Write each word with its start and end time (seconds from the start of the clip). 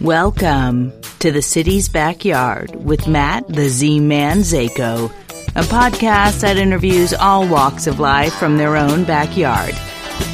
Welcome 0.00 0.92
to 1.20 1.32
the 1.32 1.40
city's 1.40 1.88
backyard 1.88 2.76
with 2.76 3.08
Matt 3.08 3.48
the 3.48 3.70
Z 3.70 4.00
Man 4.00 4.40
Zako, 4.40 5.10
a 5.56 5.62
podcast 5.62 6.42
that 6.42 6.58
interviews 6.58 7.14
all 7.14 7.48
walks 7.48 7.86
of 7.86 8.00
life 8.00 8.34
from 8.34 8.58
their 8.58 8.76
own 8.76 9.04
backyard. 9.04 9.74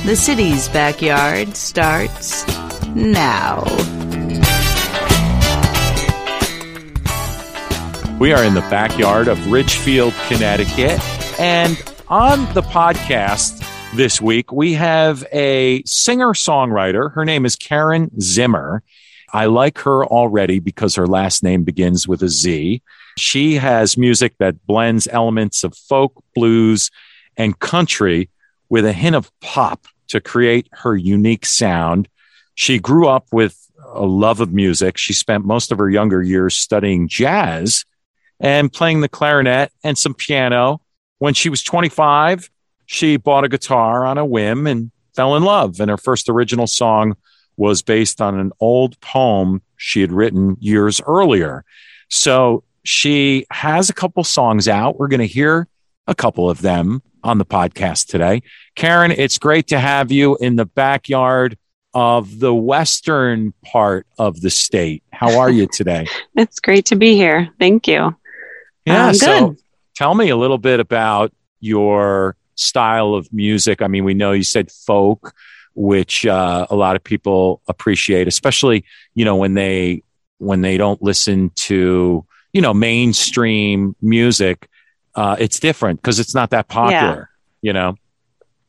The 0.04 0.16
city's 0.16 0.68
backyard 0.70 1.56
starts 1.56 2.44
now. 2.96 3.62
We 8.18 8.32
are 8.32 8.42
in 8.42 8.54
the 8.54 8.66
backyard 8.68 9.28
of 9.28 9.52
Ridgefield, 9.52 10.14
Connecticut. 10.26 11.00
And 11.38 11.80
on 12.08 12.52
the 12.54 12.62
podcast 12.62 13.59
this 13.94 14.20
week, 14.20 14.52
we 14.52 14.74
have 14.74 15.24
a 15.32 15.82
singer 15.84 16.28
songwriter. 16.28 17.12
Her 17.12 17.24
name 17.24 17.44
is 17.44 17.56
Karen 17.56 18.10
Zimmer. 18.20 18.82
I 19.32 19.46
like 19.46 19.78
her 19.78 20.04
already 20.04 20.60
because 20.60 20.94
her 20.94 21.06
last 21.06 21.42
name 21.42 21.64
begins 21.64 22.06
with 22.06 22.22
a 22.22 22.28
Z. 22.28 22.82
She 23.18 23.54
has 23.54 23.98
music 23.98 24.34
that 24.38 24.64
blends 24.66 25.08
elements 25.08 25.64
of 25.64 25.76
folk, 25.76 26.22
blues, 26.34 26.90
and 27.36 27.58
country 27.58 28.30
with 28.68 28.84
a 28.84 28.92
hint 28.92 29.16
of 29.16 29.30
pop 29.40 29.86
to 30.08 30.20
create 30.20 30.68
her 30.72 30.96
unique 30.96 31.44
sound. 31.44 32.08
She 32.54 32.78
grew 32.78 33.08
up 33.08 33.26
with 33.32 33.58
a 33.92 34.06
love 34.06 34.40
of 34.40 34.52
music. 34.52 34.98
She 34.98 35.12
spent 35.12 35.44
most 35.44 35.72
of 35.72 35.78
her 35.78 35.90
younger 35.90 36.22
years 36.22 36.54
studying 36.54 37.08
jazz 37.08 37.84
and 38.38 38.72
playing 38.72 39.00
the 39.00 39.08
clarinet 39.08 39.72
and 39.82 39.98
some 39.98 40.14
piano. 40.14 40.80
When 41.18 41.34
she 41.34 41.48
was 41.48 41.62
25, 41.62 42.48
she 42.92 43.16
bought 43.16 43.44
a 43.44 43.48
guitar 43.48 44.04
on 44.04 44.18
a 44.18 44.24
whim 44.24 44.66
and 44.66 44.90
fell 45.14 45.36
in 45.36 45.44
love. 45.44 45.78
And 45.78 45.88
her 45.88 45.96
first 45.96 46.28
original 46.28 46.66
song 46.66 47.16
was 47.56 47.82
based 47.82 48.20
on 48.20 48.36
an 48.36 48.50
old 48.58 49.00
poem 49.00 49.62
she 49.76 50.00
had 50.00 50.10
written 50.10 50.56
years 50.58 51.00
earlier. 51.06 51.64
So 52.08 52.64
she 52.82 53.46
has 53.52 53.90
a 53.90 53.92
couple 53.92 54.24
songs 54.24 54.66
out. 54.66 54.98
We're 54.98 55.06
going 55.06 55.20
to 55.20 55.26
hear 55.28 55.68
a 56.08 56.16
couple 56.16 56.50
of 56.50 56.62
them 56.62 57.00
on 57.22 57.38
the 57.38 57.44
podcast 57.44 58.08
today. 58.08 58.42
Karen, 58.74 59.12
it's 59.12 59.38
great 59.38 59.68
to 59.68 59.78
have 59.78 60.10
you 60.10 60.36
in 60.40 60.56
the 60.56 60.66
backyard 60.66 61.56
of 61.94 62.40
the 62.40 62.52
western 62.52 63.54
part 63.64 64.08
of 64.18 64.40
the 64.40 64.50
state. 64.50 65.04
How 65.12 65.38
are 65.38 65.50
you 65.50 65.68
today? 65.68 66.08
it's 66.34 66.58
great 66.58 66.86
to 66.86 66.96
be 66.96 67.14
here. 67.14 67.50
Thank 67.56 67.86
you. 67.86 68.16
Yeah. 68.84 69.06
Um, 69.06 69.14
so 69.14 69.56
tell 69.94 70.16
me 70.16 70.30
a 70.30 70.36
little 70.36 70.58
bit 70.58 70.80
about 70.80 71.32
your 71.60 72.34
style 72.60 73.14
of 73.14 73.32
music. 73.32 73.82
I 73.82 73.88
mean, 73.88 74.04
we 74.04 74.14
know 74.14 74.32
you 74.32 74.44
said 74.44 74.70
folk, 74.70 75.34
which 75.74 76.26
uh, 76.26 76.66
a 76.70 76.76
lot 76.76 76.96
of 76.96 77.02
people 77.02 77.62
appreciate, 77.68 78.28
especially 78.28 78.84
you 79.14 79.24
know 79.24 79.36
when 79.36 79.54
they 79.54 80.02
when 80.38 80.60
they 80.60 80.76
don't 80.76 81.02
listen 81.02 81.50
to 81.54 82.24
you 82.52 82.60
know 82.60 82.74
mainstream 82.74 83.96
music. 84.00 84.68
Uh, 85.14 85.36
it's 85.40 85.58
different 85.58 86.00
because 86.00 86.20
it's 86.20 86.34
not 86.34 86.50
that 86.50 86.68
popular. 86.68 87.30
Yeah. 87.62 87.68
You 87.68 87.72
know. 87.72 87.96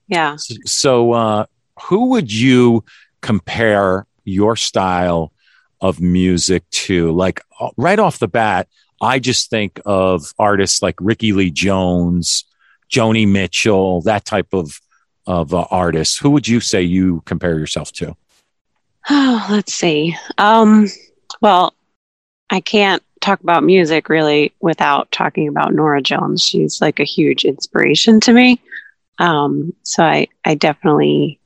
Yeah. 0.07 0.35
So, 0.37 0.55
so 0.65 1.11
uh, 1.13 1.45
who 1.83 2.07
would 2.07 2.31
you 2.31 2.83
compare 3.21 4.07
your 4.23 4.55
style 4.55 5.31
of 5.79 6.01
music 6.01 6.67
to? 6.71 7.11
Like 7.11 7.41
uh, 7.59 7.69
right 7.77 7.99
off 7.99 8.19
the 8.19 8.27
bat, 8.27 8.67
I 9.01 9.19
just 9.19 9.49
think 9.49 9.79
of 9.85 10.33
artists 10.37 10.81
like 10.81 10.95
Rickie 10.99 11.33
Lee 11.33 11.51
Jones, 11.51 12.45
Joni 12.91 13.27
Mitchell, 13.27 14.01
that 14.01 14.25
type 14.25 14.53
of 14.53 14.79
of 15.27 15.53
uh. 15.53 16.17
Who 16.17 16.31
would 16.31 16.47
you 16.47 16.59
say 16.59 16.81
you 16.81 17.21
compare 17.25 17.57
yourself 17.57 17.91
to? 17.93 18.15
Oh, 19.09 19.47
let's 19.49 19.73
see. 19.73 20.15
Um, 20.37 20.87
well, 21.41 21.73
I 22.49 22.59
can't 22.59 23.03
talk 23.19 23.39
about 23.41 23.63
music 23.63 24.09
really 24.09 24.53
without 24.61 25.11
talking 25.11 25.47
about 25.47 25.73
Norah 25.73 26.01
Jones. 26.01 26.43
She's 26.43 26.81
like 26.81 26.99
a 26.99 27.05
huge 27.05 27.45
inspiration 27.45 28.19
to 28.21 28.33
me. 28.33 28.59
Um, 29.19 29.73
so 29.83 30.03
I, 30.03 30.27
I 30.43 30.55
definitely, 30.55 31.39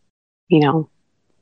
you 0.48 0.62
know, 0.62 0.90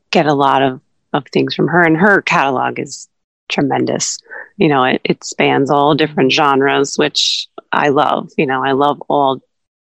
get 0.09 0.25
a 0.25 0.33
lot 0.33 0.63
of, 0.63 0.81
of 1.13 1.25
things 1.27 1.53
from 1.53 1.67
her 1.67 1.83
and 1.83 1.97
her 1.97 2.22
catalog 2.22 2.79
is 2.79 3.07
tremendous 3.47 4.19
you 4.57 4.67
know, 4.67 4.83
it, 4.83 5.01
it 5.03 5.23
spans 5.23 5.69
all 5.69 5.95
different 5.95 6.31
genres, 6.31 6.97
which 6.97 7.47
I 7.72 7.89
love. 7.89 8.31
You 8.38 8.45
know, 8.45 8.63
I 8.63 8.73
love 8.73 9.01
all 9.07 9.41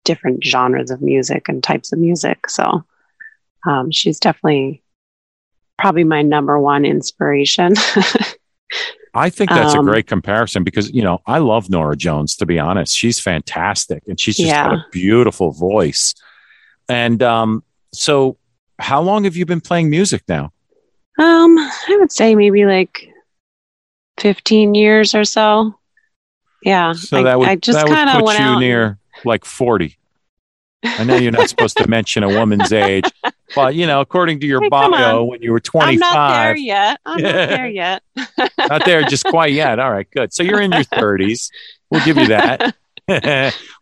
different 0.07 0.43
genres 0.43 0.91
of 0.91 1.03
music 1.03 1.49
and 1.49 1.63
types 1.63 1.93
of 1.93 1.99
music. 1.99 2.49
So 2.49 2.85
um, 3.67 3.91
she's 3.91 4.19
definitely 4.19 4.83
probably 5.79 6.05
my 6.05 6.23
number 6.23 6.59
one 6.59 6.87
inspiration. 6.87 7.75
I 9.15 9.31
think 9.31 9.51
that's 9.51 9.75
um, 9.75 9.87
a 9.87 9.91
great 9.91 10.07
comparison 10.07 10.63
because, 10.63 10.91
you 10.93 11.03
know, 11.03 11.21
I 11.27 11.39
love 11.39 11.69
Norah 11.69 11.97
Jones, 11.97 12.37
to 12.37 12.47
be 12.47 12.59
honest. 12.59 12.97
She's 12.97 13.19
fantastic 13.19 14.03
and 14.07 14.21
she's 14.21 14.37
just 14.37 14.49
yeah. 14.49 14.69
got 14.69 14.75
a 14.75 14.85
beautiful 14.93 15.53
voice. 15.53 16.15
And 16.89 17.23
um, 17.23 17.65
so, 17.93 18.39
how 18.79 19.01
long 19.01 19.25
have 19.25 19.37
you 19.37 19.47
been 19.47 19.63
playing 19.63 19.91
music 19.91 20.23
now? 20.29 20.53
Um, 21.19 21.59
I 21.59 21.97
would 21.99 22.13
say 22.13 22.35
maybe 22.35 22.67
like 22.67 23.09
15 24.19 24.75
years 24.75 25.15
or 25.15 25.25
so. 25.25 25.75
Yeah. 26.63 26.93
So 26.93 27.23
that 27.23 27.39
would, 27.39 27.49
I 27.49 27.57
just 27.57 27.87
kind 27.87 28.11
of 28.11 28.23
put 28.23 28.39
you 28.39 28.45
out. 28.45 28.59
near 28.59 28.99
like 29.25 29.45
40. 29.45 29.97
I 30.85 31.05
know 31.05 31.17
you're 31.17 31.33
not 31.33 31.49
supposed 31.49 31.77
to 31.79 31.89
mention 31.89 32.23
a 32.23 32.29
woman's 32.29 32.73
age, 32.73 33.11
but 33.55 33.75
you 33.75 33.87
know, 33.87 34.01
according 34.01 34.41
to 34.41 34.47
your 34.47 34.63
hey, 34.63 34.69
bio, 34.69 35.25
when 35.25 35.43
you 35.43 35.53
were 35.53 35.61
25, 35.61 35.93
I'm 35.93 35.99
not 35.99 36.33
there 36.33 36.57
yet. 36.57 37.01
I'm 37.05 37.23
not 37.23 37.33
there 37.49 37.69
yet. 37.69 38.03
not 38.59 38.85
there 38.85 39.03
just 39.03 39.25
quite 39.25 39.53
yet. 39.53 39.79
All 39.79 39.91
right, 39.91 40.09
good. 40.11 40.33
So 40.33 40.43
you're 40.43 40.61
in 40.61 40.73
your 40.73 40.85
30s. 40.85 41.51
We'll 41.91 42.05
give 42.05 42.17
you 42.17 42.29
that. 42.29 42.75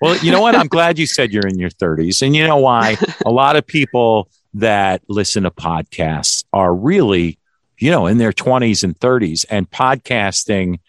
well, 0.00 0.16
you 0.18 0.30
know 0.30 0.40
what? 0.40 0.54
I'm 0.54 0.68
glad 0.68 0.98
you 0.98 1.06
said 1.06 1.32
you're 1.32 1.46
in 1.46 1.58
your 1.58 1.70
30s. 1.70 2.22
And 2.22 2.36
you 2.36 2.46
know 2.46 2.58
why? 2.58 2.96
A 3.24 3.30
lot 3.30 3.56
of 3.56 3.66
people 3.66 4.28
that 4.54 5.02
listen 5.08 5.44
to 5.44 5.50
podcasts 5.50 6.44
are 6.52 6.74
really 6.74 7.38
you 7.78 7.90
know, 7.90 8.06
in 8.06 8.18
their 8.18 8.32
20s 8.32 8.84
and 8.84 8.98
30s. 8.98 9.44
And 9.50 9.70
podcasting 9.70 10.80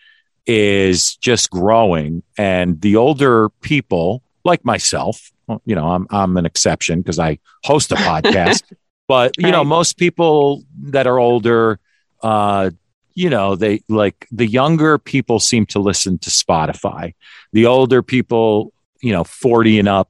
is 0.45 1.15
just 1.17 1.49
growing. 1.49 2.23
And 2.37 2.79
the 2.81 2.95
older 2.95 3.49
people, 3.61 4.21
like 4.45 4.63
myself, 4.63 5.31
you 5.65 5.75
know, 5.75 5.89
I'm, 5.89 6.07
I'm 6.09 6.37
an 6.37 6.45
exception 6.45 7.01
because 7.01 7.19
I 7.19 7.39
host 7.63 7.91
a 7.91 7.95
podcast. 7.95 8.63
but, 9.07 9.33
you 9.37 9.45
right. 9.45 9.51
know, 9.51 9.63
most 9.63 9.97
people 9.97 10.63
that 10.83 11.07
are 11.07 11.19
older, 11.19 11.79
uh, 12.23 12.71
you 13.13 13.29
know, 13.29 13.55
they 13.55 13.81
like 13.89 14.27
the 14.31 14.47
younger 14.47 14.97
people 14.97 15.39
seem 15.39 15.65
to 15.67 15.79
listen 15.79 16.17
to 16.19 16.29
Spotify. 16.29 17.13
The 17.53 17.65
older 17.65 18.01
people, 18.01 18.73
you 19.01 19.11
know, 19.11 19.23
40 19.23 19.79
and 19.79 19.87
up 19.87 20.09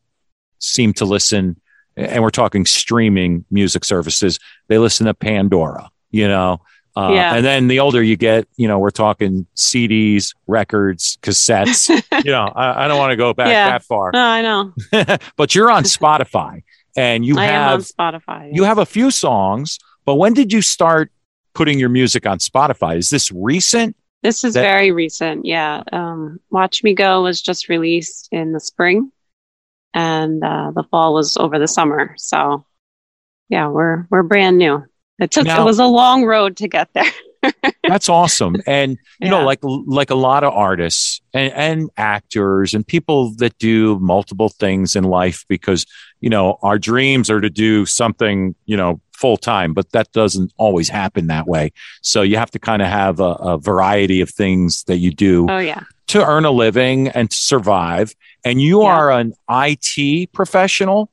seem 0.60 0.94
to 0.94 1.06
listen, 1.06 1.60
and 1.96 2.24
we're 2.24 2.30
talking 2.30 2.66
streaming 2.66 3.46
music 3.50 3.86
services, 3.86 4.40
they 4.68 4.78
listen 4.78 5.06
to 5.08 5.14
Pandora 5.14 5.90
you 6.16 6.28
know. 6.28 6.62
Uh, 6.96 7.12
yeah. 7.14 7.36
And 7.36 7.46
then 7.46 7.68
the 7.68 7.80
older 7.80 8.02
you 8.02 8.16
get, 8.16 8.48
you 8.56 8.68
know, 8.68 8.80
we're 8.80 8.90
talking 8.90 9.46
CDs, 9.56 10.34
records, 10.48 11.18
cassettes. 11.22 11.90
you 12.24 12.32
know, 12.32 12.46
I, 12.56 12.86
I 12.86 12.88
don't 12.88 12.98
want 12.98 13.12
to 13.12 13.18
go 13.18 13.34
back 13.34 13.50
yeah. 13.50 13.72
that 13.72 13.84
far. 13.84 14.12
No, 14.14 14.22
I 14.22 14.42
know. 14.42 14.74
but 15.36 15.54
you're 15.54 15.70
on 15.70 15.84
Spotify, 15.84 16.64
and 16.96 17.26
you 17.26 17.38
I 17.38 17.46
have 17.48 17.82
Spotify. 17.82 18.50
You 18.54 18.64
have 18.64 18.78
a 18.78 18.86
few 18.86 19.12
songs, 19.12 19.78
but 20.06 20.16
when 20.16 20.34
did 20.34 20.54
you 20.54 20.62
start 20.62 21.12
putting 21.54 21.80
your 21.80 21.90
music 21.90 22.26
on 22.26 22.40
Spotify? 22.40 22.98
Is 22.98 23.10
this 23.10 23.32
recent? 23.32 23.98
This 24.24 24.44
is 24.46 24.54
that- 24.54 24.62
very 24.62 24.92
recent. 24.92 25.46
Yeah. 25.46 25.84
Um, 25.92 26.40
Watch 26.50 26.82
Me 26.82 26.94
Go 26.94 27.24
was 27.24 27.42
just 27.42 27.68
released 27.68 28.30
in 28.32 28.54
the 28.54 28.62
spring, 28.62 29.12
and 29.94 30.42
uh, 30.42 30.72
the 30.74 30.84
fall 30.84 31.14
was 31.14 31.36
over 31.36 31.60
the 31.60 31.68
summer. 31.68 32.16
So, 32.18 32.66
yeah, 33.50 33.68
we're 33.68 34.08
we're 34.10 34.24
brand 34.24 34.58
new. 34.58 34.86
It 35.20 35.32
took 35.32 35.46
now, 35.46 35.62
it 35.62 35.66
was 35.66 35.80
a 35.80 35.86
long 35.86 36.26
road 36.26 36.58
to 36.58 36.68
get 36.68 36.90
there. 36.94 37.12
that's 37.88 38.10
awesome. 38.10 38.56
And 38.66 38.92
you 38.92 38.98
yeah. 39.22 39.30
know, 39.30 39.46
like 39.46 39.60
like 39.64 40.10
a 40.10 40.16
lot 40.16 40.44
of 40.44 40.54
artists 40.54 41.22
and, 41.34 41.54
and 41.54 41.90
actors 41.98 42.74
and 42.74 42.86
people 42.86 43.34
that 43.38 43.58
do 43.58 44.00
multiple 44.00 44.50
things 44.50 44.96
in 44.96 45.04
life 45.04 45.46
because, 45.48 45.86
you 46.22 46.30
know, 46.30 46.58
our 46.62 46.78
dreams 46.80 47.30
are 47.30 47.42
to 47.42 47.50
do 47.50 47.86
something, 47.86 48.56
you 48.66 48.78
know, 48.78 49.00
full 49.14 49.38
time, 49.38 49.74
but 49.74 49.92
that 49.92 50.12
doesn't 50.12 50.54
always 50.58 50.90
happen 50.90 51.28
that 51.28 51.48
way. 51.48 51.72
So 52.02 52.22
you 52.22 52.38
have 52.38 52.52
to 52.52 52.60
kind 52.60 52.82
of 52.82 52.90
have 52.90 53.20
a, 53.20 53.24
a 53.24 53.58
variety 53.58 54.22
of 54.22 54.30
things 54.30 54.84
that 54.84 54.98
you 54.98 55.12
do. 55.12 55.48
Oh 55.50 55.60
yeah. 55.60 55.84
To 56.08 56.24
earn 56.24 56.46
a 56.46 56.52
living 56.52 57.08
and 57.10 57.32
to 57.32 57.36
survive. 57.36 58.14
And 58.44 58.62
you 58.62 58.84
yeah. 58.84 58.90
are 58.90 59.12
an 59.12 59.34
IT 59.50 60.32
professional. 60.34 61.10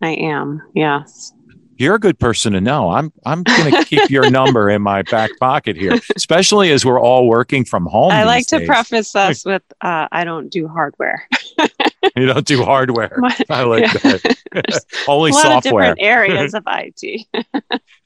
I 0.00 0.12
am. 0.12 0.62
Yes. 0.74 1.32
You're 1.80 1.94
a 1.94 1.98
good 1.98 2.18
person 2.18 2.52
to 2.52 2.60
know. 2.60 2.90
I'm 2.90 3.12
I'm 3.24 3.42
going 3.42 3.72
to 3.72 3.84
keep 3.84 4.10
your 4.10 4.30
number 4.30 4.68
in 4.68 4.82
my 4.82 5.02
back 5.02 5.30
pocket 5.40 5.76
here, 5.76 5.98
especially 6.14 6.70
as 6.72 6.84
we're 6.84 7.00
all 7.00 7.26
working 7.26 7.64
from 7.64 7.86
home. 7.86 8.12
I 8.12 8.24
like 8.24 8.46
to 8.48 8.58
days. 8.58 8.68
preface 8.68 9.16
us 9.16 9.44
with 9.44 9.62
uh, 9.80 10.06
I 10.12 10.24
don't 10.24 10.50
do 10.50 10.68
hardware. 10.68 11.26
you 12.16 12.26
don't 12.26 12.46
do 12.46 12.62
hardware. 12.62 13.16
My, 13.16 13.36
I 13.48 13.62
like 13.62 13.82
yeah. 13.82 13.92
that. 13.92 14.84
Only 15.08 15.30
a 15.30 15.34
lot 15.34 15.42
software. 15.42 15.92
Of 15.92 15.96
different 15.96 16.00
areas 16.00 16.54
of 16.54 16.64
IT. 16.66 17.26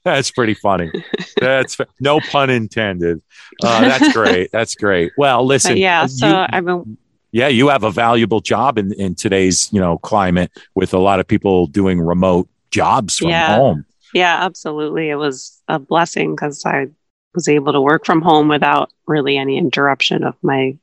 that's 0.03 0.31
pretty 0.31 0.53
funny. 0.53 0.91
That's 1.39 1.77
no 1.99 2.21
pun 2.21 2.49
intended. 2.49 3.21
Uh, 3.61 3.81
that's 3.81 4.13
great. 4.13 4.51
That's 4.53 4.75
great. 4.75 5.11
Well, 5.17 5.45
listen. 5.45 5.73
But 5.73 5.79
yeah. 5.79 6.05
So 6.05 6.27
you, 6.27 6.45
I've 6.49 6.65
been 6.65 6.97
yeah, 7.35 7.49
you 7.49 7.67
have 7.67 7.83
a 7.83 7.91
valuable 7.91 8.39
job 8.39 8.77
in, 8.77 8.93
in 8.93 9.13
today's, 9.13 9.67
you 9.73 9.81
know, 9.81 9.97
climate 9.97 10.49
with 10.73 10.93
a 10.93 10.97
lot 10.97 11.19
of 11.19 11.27
people 11.27 11.67
doing 11.67 11.99
remote 11.99 12.47
jobs 12.75 13.17
from 13.17 13.29
yeah. 13.29 13.55
home. 13.55 13.85
Yeah, 14.13 14.43
absolutely. 14.43 15.09
It 15.09 15.15
was 15.15 15.61
a 15.67 15.79
blessing 15.79 16.35
because 16.35 16.65
I 16.65 16.89
was 17.33 17.47
able 17.47 17.73
to 17.73 17.81
work 17.81 18.05
from 18.05 18.21
home 18.21 18.49
without 18.49 18.91
really 19.07 19.37
any 19.37 19.57
interruption 19.57 20.23
of 20.23 20.35
my 20.41 20.77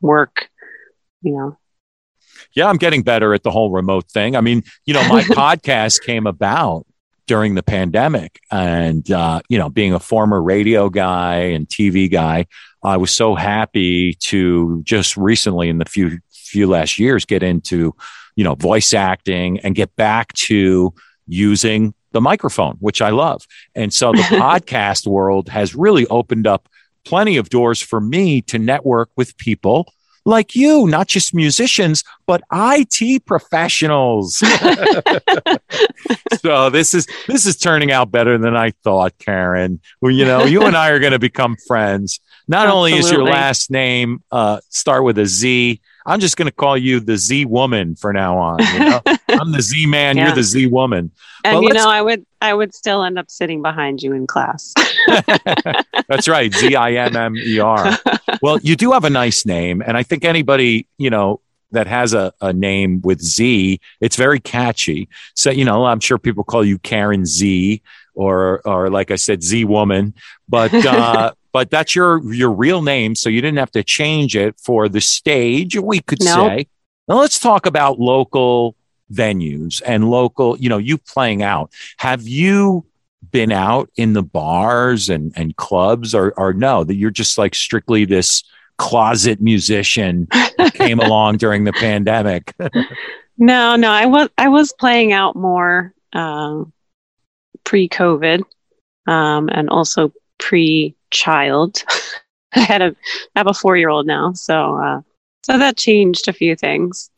work, 0.00 0.50
you 1.22 1.32
know. 1.32 1.58
Yeah, 2.52 2.68
I'm 2.68 2.76
getting 2.76 3.02
better 3.02 3.34
at 3.34 3.42
the 3.42 3.50
whole 3.50 3.70
remote 3.70 4.10
thing. 4.10 4.36
I 4.36 4.40
mean, 4.40 4.62
you 4.84 4.94
know, 4.94 5.06
my 5.08 5.22
podcast 5.44 6.02
came 6.02 6.26
about 6.26 6.86
during 7.26 7.54
the 7.54 7.62
pandemic 7.62 8.40
and 8.50 9.10
uh, 9.10 9.40
you 9.48 9.58
know 9.58 9.68
being 9.68 9.92
a 9.92 10.00
former 10.00 10.42
radio 10.42 10.88
guy 10.88 11.34
and 11.34 11.68
tv 11.68 12.10
guy 12.10 12.46
i 12.82 12.96
was 12.96 13.10
so 13.14 13.34
happy 13.34 14.14
to 14.14 14.80
just 14.82 15.14
recently 15.14 15.68
in 15.68 15.76
the 15.76 15.84
few 15.84 16.18
few 16.30 16.66
last 16.66 16.98
years 16.98 17.26
get 17.26 17.42
into 17.42 17.94
you 18.34 18.44
know 18.44 18.54
voice 18.54 18.94
acting 18.94 19.60
and 19.60 19.74
get 19.74 19.94
back 19.94 20.32
to 20.32 20.94
using 21.28 21.94
the 22.12 22.20
microphone, 22.20 22.76
which 22.80 23.00
I 23.00 23.10
love. 23.10 23.46
And 23.74 23.92
so 23.92 24.12
the 24.12 24.18
podcast 24.22 25.06
world 25.06 25.48
has 25.48 25.74
really 25.74 26.06
opened 26.06 26.46
up 26.46 26.68
plenty 27.04 27.36
of 27.36 27.48
doors 27.48 27.80
for 27.80 28.00
me 28.00 28.42
to 28.42 28.58
network 28.58 29.10
with 29.16 29.36
people 29.36 29.86
like 30.28 30.54
you, 30.54 30.86
not 30.86 31.08
just 31.08 31.34
musicians, 31.34 32.04
but 32.26 32.42
IT 32.52 33.24
professionals. 33.24 34.36
so 36.40 36.70
this 36.70 36.94
is 36.94 37.06
this 37.26 37.46
is 37.46 37.56
turning 37.56 37.90
out 37.90 38.10
better 38.10 38.36
than 38.38 38.54
I 38.54 38.72
thought, 38.84 39.14
Karen. 39.18 39.80
Well, 40.00 40.12
you 40.12 40.24
know, 40.24 40.44
you 40.44 40.62
and 40.62 40.76
I 40.76 40.90
are 40.90 40.98
going 40.98 41.12
to 41.12 41.18
become 41.18 41.56
friends. 41.66 42.20
Not 42.46 42.66
Absolutely. 42.66 42.92
only 42.92 43.00
is 43.00 43.10
your 43.10 43.24
last 43.24 43.70
name 43.70 44.22
uh, 44.30 44.60
start 44.68 45.04
with 45.04 45.18
a 45.18 45.26
Z, 45.26 45.80
I'm 46.08 46.20
just 46.20 46.38
going 46.38 46.46
to 46.46 46.54
call 46.54 46.76
you 46.76 47.00
the 47.00 47.18
Z 47.18 47.44
woman 47.44 47.94
for 47.94 48.14
now 48.14 48.38
on. 48.38 48.58
You 48.60 48.78
know? 48.78 49.00
I'm 49.28 49.52
the 49.52 49.60
Z 49.60 49.86
man. 49.86 50.16
Yeah. 50.16 50.26
You're 50.26 50.34
the 50.34 50.42
Z 50.42 50.66
woman. 50.66 51.12
And 51.44 51.62
you 51.62 51.72
know, 51.74 51.88
I 51.88 52.00
would 52.00 52.24
I 52.40 52.54
would 52.54 52.74
still 52.74 53.04
end 53.04 53.18
up 53.18 53.30
sitting 53.30 53.60
behind 53.60 54.02
you 54.02 54.14
in 54.14 54.26
class. 54.26 54.72
That's 56.08 56.26
right. 56.26 56.52
Z 56.52 56.74
I 56.74 56.92
M 56.92 57.14
M 57.14 57.36
E 57.36 57.58
R. 57.60 57.96
Well, 58.40 58.58
you 58.58 58.76
do 58.76 58.92
have 58.92 59.02
a 59.02 59.10
nice 59.10 59.44
name, 59.44 59.82
and 59.84 59.96
I 59.96 60.04
think 60.04 60.24
anybody 60.24 60.86
you 60.96 61.10
know 61.10 61.40
that 61.72 61.88
has 61.88 62.14
a, 62.14 62.32
a 62.40 62.52
name 62.52 63.00
with 63.02 63.20
Z, 63.20 63.80
it's 64.00 64.14
very 64.14 64.38
catchy. 64.38 65.08
So 65.34 65.50
you 65.50 65.64
know, 65.64 65.84
I'm 65.86 65.98
sure 65.98 66.18
people 66.18 66.44
call 66.44 66.64
you 66.64 66.78
Karen 66.78 67.26
Z 67.26 67.82
or 68.14 68.60
or 68.64 68.90
like 68.90 69.10
I 69.10 69.16
said, 69.16 69.42
Z 69.42 69.64
woman. 69.64 70.14
But 70.48 70.72
uh, 70.72 71.32
but 71.52 71.70
that's 71.70 71.94
your 71.94 72.22
your 72.32 72.50
real 72.50 72.82
name, 72.82 73.14
so 73.14 73.28
you 73.28 73.40
didn't 73.40 73.58
have 73.58 73.70
to 73.72 73.82
change 73.82 74.36
it 74.36 74.58
for 74.60 74.88
the 74.88 75.00
stage. 75.00 75.76
We 75.76 76.00
could 76.00 76.22
nope. 76.22 76.48
say. 76.48 76.68
Now 77.08 77.20
let's 77.20 77.38
talk 77.38 77.66
about 77.66 77.98
local 77.98 78.76
venues 79.12 79.80
and 79.84 80.10
local. 80.10 80.58
You 80.58 80.68
know, 80.68 80.78
you 80.78 80.98
playing 80.98 81.42
out. 81.42 81.72
Have 81.98 82.28
you 82.28 82.84
been 83.30 83.52
out 83.52 83.90
in 83.96 84.12
the 84.12 84.22
bars 84.22 85.08
and 85.08 85.32
and 85.36 85.56
clubs, 85.56 86.14
or 86.14 86.32
or 86.36 86.52
no? 86.52 86.84
That 86.84 86.96
you're 86.96 87.10
just 87.10 87.38
like 87.38 87.54
strictly 87.54 88.04
this 88.04 88.44
closet 88.76 89.40
musician 89.40 90.28
came 90.74 91.00
along 91.00 91.38
during 91.38 91.64
the 91.64 91.72
pandemic. 91.72 92.54
no, 93.38 93.76
no, 93.76 93.90
I 93.90 94.06
was 94.06 94.28
I 94.36 94.48
was 94.48 94.72
playing 94.72 95.12
out 95.12 95.34
more 95.34 95.92
um, 96.12 96.72
pre-COVID, 97.64 98.42
um, 99.06 99.48
and 99.50 99.68
also 99.70 100.12
pre 100.38 100.94
child. 101.10 101.82
I 102.54 102.60
had 102.60 102.82
a 102.82 102.96
I 103.34 103.40
have 103.40 103.46
a 103.46 103.54
four 103.54 103.76
year 103.76 103.90
old 103.90 104.06
now, 104.06 104.32
so 104.32 104.76
uh, 104.76 105.00
so 105.42 105.58
that 105.58 105.76
changed 105.76 106.28
a 106.28 106.32
few 106.32 106.56
things. 106.56 107.10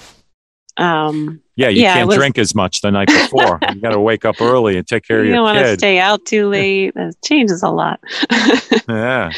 Um, 0.76 1.40
yeah, 1.56 1.68
you 1.68 1.82
yeah, 1.82 1.94
can't 1.94 2.08
was, 2.08 2.16
drink 2.16 2.38
as 2.38 2.54
much 2.54 2.80
the 2.80 2.90
night 2.90 3.08
before. 3.08 3.58
you 3.74 3.80
got 3.80 3.90
to 3.90 4.00
wake 4.00 4.24
up 4.24 4.40
early 4.40 4.76
and 4.76 4.86
take 4.86 5.04
care 5.04 5.20
of 5.20 5.26
your 5.26 5.32
kid. 5.34 5.38
You 5.38 5.44
don't 5.44 5.56
want 5.56 5.58
to 5.58 5.74
stay 5.74 5.98
out 5.98 6.24
too 6.24 6.48
late. 6.48 6.94
It 6.96 7.16
changes 7.24 7.62
a 7.62 7.68
lot. 7.68 8.00
yeah, 8.88 9.30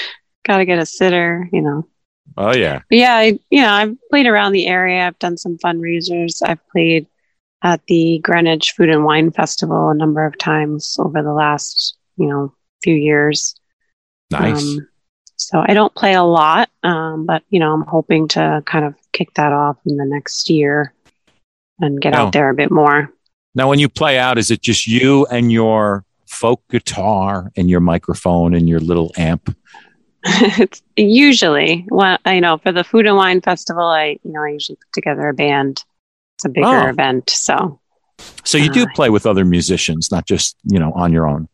got 0.46 0.58
to 0.58 0.64
get 0.64 0.78
a 0.78 0.86
sitter. 0.86 1.48
You 1.52 1.62
know. 1.62 1.88
Oh 2.36 2.54
yeah. 2.54 2.80
But 2.88 2.98
yeah, 2.98 3.14
I, 3.14 3.38
you 3.50 3.60
know, 3.60 3.70
I've 3.70 3.96
played 4.10 4.26
around 4.26 4.52
the 4.52 4.66
area. 4.66 5.06
I've 5.06 5.18
done 5.18 5.36
some 5.36 5.58
fundraisers. 5.58 6.40
I've 6.44 6.66
played 6.68 7.06
at 7.62 7.84
the 7.86 8.20
Greenwich 8.22 8.72
Food 8.72 8.88
and 8.88 9.04
Wine 9.04 9.30
Festival 9.30 9.90
a 9.90 9.94
number 9.94 10.24
of 10.24 10.38
times 10.38 10.96
over 10.98 11.22
the 11.22 11.32
last, 11.32 11.96
you 12.16 12.26
know, 12.26 12.54
few 12.82 12.94
years. 12.94 13.54
Nice. 14.32 14.62
Um, 14.62 14.88
so 15.36 15.64
I 15.66 15.74
don't 15.74 15.94
play 15.94 16.14
a 16.14 16.22
lot, 16.22 16.70
um, 16.82 17.26
but 17.26 17.42
you 17.50 17.58
know, 17.58 17.72
I'm 17.72 17.82
hoping 17.82 18.28
to 18.28 18.62
kind 18.66 18.84
of 18.84 18.94
kick 19.12 19.34
that 19.34 19.52
off 19.52 19.76
in 19.84 19.96
the 19.96 20.04
next 20.04 20.48
year 20.48 20.94
and 21.80 22.00
get 22.00 22.10
now, 22.10 22.26
out 22.26 22.32
there 22.32 22.48
a 22.48 22.54
bit 22.54 22.70
more. 22.70 23.12
Now, 23.54 23.68
when 23.68 23.78
you 23.78 23.88
play 23.88 24.18
out, 24.18 24.38
is 24.38 24.50
it 24.50 24.62
just 24.62 24.86
you 24.86 25.26
and 25.26 25.50
your 25.50 26.04
folk 26.26 26.62
guitar 26.70 27.50
and 27.56 27.68
your 27.68 27.80
microphone 27.80 28.54
and 28.54 28.68
your 28.68 28.80
little 28.80 29.12
amp? 29.16 29.54
it's 30.24 30.82
usually 30.96 31.84
well, 31.90 32.18
you 32.26 32.40
know, 32.40 32.58
for 32.58 32.72
the 32.72 32.84
Food 32.84 33.06
and 33.06 33.16
Wine 33.16 33.40
Festival, 33.40 33.84
I 33.84 34.18
you 34.22 34.32
know 34.32 34.42
I 34.42 34.50
usually 34.50 34.76
put 34.76 34.92
together 34.92 35.28
a 35.28 35.34
band. 35.34 35.84
It's 36.36 36.44
a 36.44 36.48
bigger 36.48 36.66
oh. 36.66 36.88
event, 36.88 37.30
so. 37.30 37.78
So 38.44 38.56
you 38.56 38.70
do 38.70 38.84
uh, 38.84 38.86
play 38.94 39.10
with 39.10 39.26
other 39.26 39.44
musicians, 39.44 40.12
not 40.12 40.26
just 40.26 40.56
you 40.64 40.78
know 40.78 40.92
on 40.92 41.12
your 41.12 41.26
own. 41.26 41.48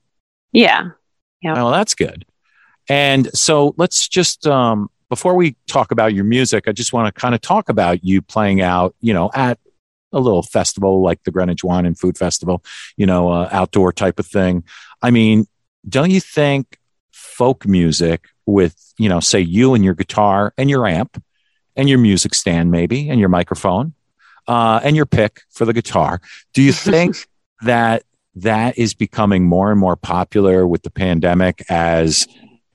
Yeah. 0.53 0.91
Yeah. 1.43 1.55
Well, 1.55 1.71
that's 1.71 1.95
good. 1.95 2.25
And 2.89 3.31
so 3.37 3.75
let's 3.77 4.09
just, 4.09 4.47
um, 4.47 4.91
before 5.09 5.35
we 5.35 5.57
talk 5.67 5.91
about 5.91 6.15
your 6.15 6.25
music, 6.25 6.69
I 6.69 6.73
just 6.73 6.93
want 6.93 7.15
to 7.15 7.21
kind 7.21 7.35
of 7.35 7.41
talk 7.41 7.69
about 7.69 8.05
you 8.05 8.23
playing 8.23 8.61
out, 8.61 8.95
you 9.01 9.13
know, 9.13 9.31
at 9.35 9.59
a 10.13 10.21
little 10.21 10.43
festival 10.43 11.03
like 11.03 11.23
the 11.25 11.31
Greenwich 11.31 11.65
Wine 11.65 11.87
and 11.87 11.99
Food 11.99 12.17
Festival, 12.17 12.63
you 12.97 13.07
know, 13.07 13.31
uh, 13.31 13.49
outdoor 13.53 13.93
type 13.93 14.19
of 14.19 14.27
thing. 14.27 14.65
I 15.03 15.11
mean, 15.11 15.47
don't 15.89 16.11
you 16.11 16.21
think 16.21 16.79
folk 17.13 17.67
music 17.67 18.29
with, 18.47 18.95
you 18.99 19.09
know, 19.09 19.21
say 19.21 19.41
you 19.41 19.75
and 19.75 19.85
your 19.85 19.95
guitar 19.95 20.55
and 20.57 20.71
your 20.71 20.87
amp 20.87 21.23
and 21.77 21.89
your 21.89 21.99
music 21.99 22.35
stand, 22.35 22.71
maybe, 22.71 23.09
and 23.11 23.21
your 23.21 23.29
microphone 23.29 23.95
uh, 24.47 24.81
and 24.83 24.97
your 24.97 25.07
pick 25.07 25.43
for 25.51 25.65
the 25.65 25.73
guitar, 25.73 26.21
do 26.55 26.63
you 26.63 26.73
think 26.73 27.27
that 27.63 28.03
that 28.35 28.79
is 28.79 28.95
becoming 28.95 29.47
more 29.47 29.71
and 29.71 29.81
more 29.81 29.97
popular 29.97 30.67
with 30.67 30.83
the 30.83 30.91
pandemic 30.91 31.65
as 31.69 32.27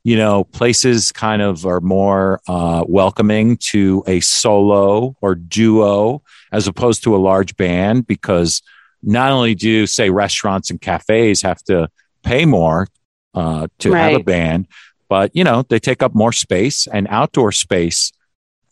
you 0.03 0.17
know, 0.17 0.43
places 0.43 1.11
kind 1.11 1.41
of 1.41 1.65
are 1.65 1.79
more 1.79 2.41
uh, 2.47 2.83
welcoming 2.87 3.57
to 3.57 4.03
a 4.05 4.19
solo 4.19 5.15
or 5.21 5.35
duo 5.35 6.21
as 6.51 6.67
opposed 6.67 7.03
to 7.03 7.15
a 7.15 7.17
large 7.17 7.55
band 7.55 8.05
because 8.05 8.61
not 9.01 9.31
only 9.31 9.55
do, 9.55 9.87
say, 9.87 10.09
restaurants 10.09 10.69
and 10.69 10.81
cafes 10.81 11.41
have 11.41 11.61
to 11.63 11.89
pay 12.23 12.45
more 12.45 12.87
uh, 13.33 13.67
to 13.79 13.91
right. 13.91 14.11
have 14.11 14.21
a 14.21 14.23
band, 14.23 14.67
but, 15.07 15.33
you 15.35 15.43
know, 15.43 15.63
they 15.63 15.79
take 15.79 16.03
up 16.03 16.13
more 16.13 16.33
space 16.33 16.87
and 16.87 17.07
outdoor 17.09 17.51
space 17.51 18.11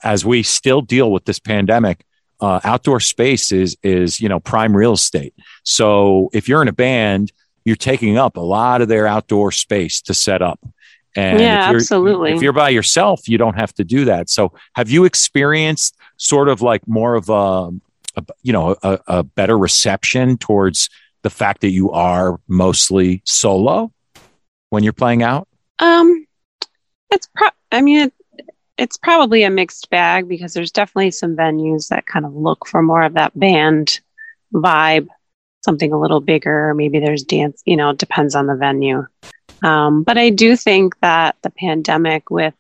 as 0.04 0.26
we 0.26 0.44
still 0.44 0.82
deal 0.82 1.12
with 1.12 1.26
this 1.26 1.40
pandemic. 1.40 2.06
Uh, 2.40 2.60
outdoor 2.64 3.00
space 3.00 3.52
is 3.52 3.78
is 3.84 4.20
you 4.20 4.28
know 4.28 4.40
prime 4.40 4.76
real 4.76 4.94
estate. 4.94 5.34
So 5.64 6.30
if 6.34 6.50
you're 6.50 6.64
in 6.64 6.68
a 6.68 6.74
band, 6.74 7.32
you're 7.66 7.76
taking 7.76 8.18
up 8.18 8.36
a 8.36 8.42
lot 8.42 8.82
of 8.82 8.88
their 8.88 9.06
outdoor 9.06 9.52
space 9.52 10.02
to 10.04 10.16
set 10.16 10.42
up. 10.42 10.60
And 11.15 11.39
yeah, 11.39 11.70
if 11.70 11.75
absolutely. 11.75 12.34
If 12.34 12.41
you're 12.41 12.53
by 12.53 12.70
yourself, 12.70 13.27
you 13.27 13.38
don't 13.38 13.56
have 13.56 13.74
to 13.75 13.84
do 13.84 14.06
that. 14.06 14.30
So, 14.30 14.53
have 14.75 14.89
you 14.89 15.03
experienced 15.03 15.98
sort 16.18 16.48
of 16.48 16.62
like 16.62 16.88
more 16.88 17.15
of 17.15 17.30
a, 17.30 17.70
a 18.15 18.25
you 18.44 18.53
know, 18.53 18.75
a, 18.82 19.00
a, 19.08 19.24
better 19.24 19.58
reception 19.58 20.38
towards 20.38 20.89
the 21.24 21.30
fact 21.30 21.62
that 21.62 21.72
you 21.72 21.91
are 21.91 22.39
mostly 22.48 23.22
solo 23.25 23.91
when 24.70 24.84
you're 24.84 24.94
playing 24.94 25.22
out? 25.22 25.48
Um, 25.80 26.25
it's 27.10 27.27
pro. 27.36 27.50
I 27.72 27.82
mean, 27.82 28.03
it, 28.03 28.13
it's 28.77 28.98
probably 28.98 29.44
a 29.44 29.50
mixed 29.50 29.89
bag 29.89 30.27
because 30.27 30.53
there's 30.53 30.72
definitely 30.72 31.12
some 31.12 31.36
venues 31.36 31.89
that 31.89 32.06
kind 32.06 32.25
of 32.25 32.34
look 32.34 32.68
for 32.68 32.82
more 32.82 33.03
of 33.03 33.13
that 33.13 33.38
band 33.38 34.00
vibe, 34.53 35.08
something 35.63 35.91
a 35.91 36.00
little 36.00 36.22
bigger. 36.22 36.74
Maybe 36.74 37.00
there's 37.00 37.24
dance. 37.24 37.62
You 37.65 37.75
know, 37.75 37.89
it 37.91 37.98
depends 37.98 38.34
on 38.34 38.48
the 38.48 38.56
venue. 38.56 39.06
Um, 39.62 40.03
but 40.03 40.18
I 40.18 40.30
do 40.30 40.56
think 40.56 41.00
that 41.01 41.36
the 41.44 41.51
pandemic, 41.51 42.30
with 42.30 42.53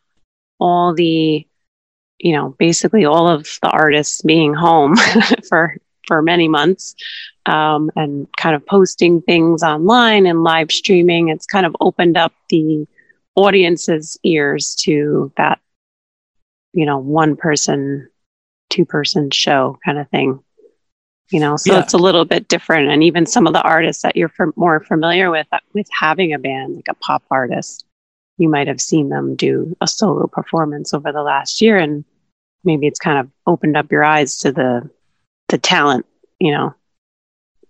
all 0.59 0.93
the, 0.93 1.45
you 2.19 2.33
know, 2.33 2.55
basically 2.59 3.05
all 3.05 3.27
of 3.27 3.47
the 3.61 3.69
artists 3.69 4.21
being 4.21 4.53
home 4.53 4.95
for 5.49 5.75
for 6.07 6.21
many 6.21 6.47
months 6.47 6.95
um, 7.45 7.89
and 7.95 8.27
kind 8.37 8.55
of 8.55 8.65
posting 8.65 9.21
things 9.21 9.63
online 9.63 10.25
and 10.25 10.43
live 10.43 10.71
streaming. 10.71 11.29
It's 11.29 11.45
kind 11.45 11.65
of 11.65 11.75
opened 11.79 12.17
up 12.17 12.33
the 12.49 12.87
audience's 13.35 14.17
ears 14.23 14.75
to 14.81 15.31
that, 15.37 15.59
you 16.73 16.85
know, 16.85 16.97
one 16.97 17.35
person, 17.35 18.09
two 18.69 18.85
person 18.85 19.31
show 19.31 19.79
kind 19.83 19.97
of 19.97 20.09
thing. 20.09 20.43
You 21.31 21.39
know, 21.39 21.55
so 21.55 21.73
Yeah. 21.73 21.79
it's 21.79 21.93
a 21.93 21.97
little 21.97 22.25
bit 22.25 22.47
different. 22.49 22.89
And 22.89 23.03
even 23.03 23.25
some 23.25 23.47
of 23.47 23.53
the 23.53 23.61
artists 23.61 24.03
that 24.03 24.15
you're 24.17 24.31
more 24.55 24.81
familiar 24.81 25.31
with, 25.31 25.47
uh, 25.51 25.59
with 25.73 25.87
having 25.97 26.33
a 26.33 26.39
band, 26.39 26.75
like 26.75 26.87
a 26.89 26.93
pop 26.95 27.23
artist, 27.31 27.85
you 28.37 28.49
might 28.49 28.67
have 28.67 28.81
seen 28.81 29.09
them 29.09 29.35
do 29.35 29.75
a 29.81 29.87
solo 29.87 30.27
performance 30.27 30.93
over 30.93 31.11
the 31.11 31.23
last 31.23 31.61
year. 31.61 31.77
And 31.77 32.03
maybe 32.65 32.85
it's 32.85 32.99
kind 32.99 33.17
of 33.17 33.29
opened 33.47 33.77
up 33.77 33.91
your 33.91 34.03
eyes 34.03 34.37
to 34.39 34.51
the, 34.51 34.89
the 35.47 35.57
talent, 35.57 36.05
you 36.39 36.51
know, 36.51 36.73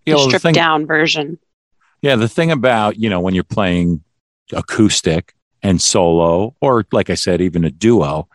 know, 0.07 0.17
the 0.17 0.23
stripped 0.23 0.43
thing- 0.43 0.53
down 0.55 0.87
version. 0.87 1.37
Yeah, 2.01 2.15
the 2.15 2.27
thing 2.29 2.49
about, 2.49 2.97
you 2.97 3.09
know, 3.11 3.19
when 3.19 3.35
you're 3.35 3.43
playing 3.43 4.03
acoustic 4.53 5.35
and 5.61 5.79
solo, 5.79 6.55
or 6.61 6.83
like 6.91 7.11
I 7.11 7.15
said, 7.15 7.41
even 7.41 7.63
a 7.63 7.69
duo, 7.69 8.27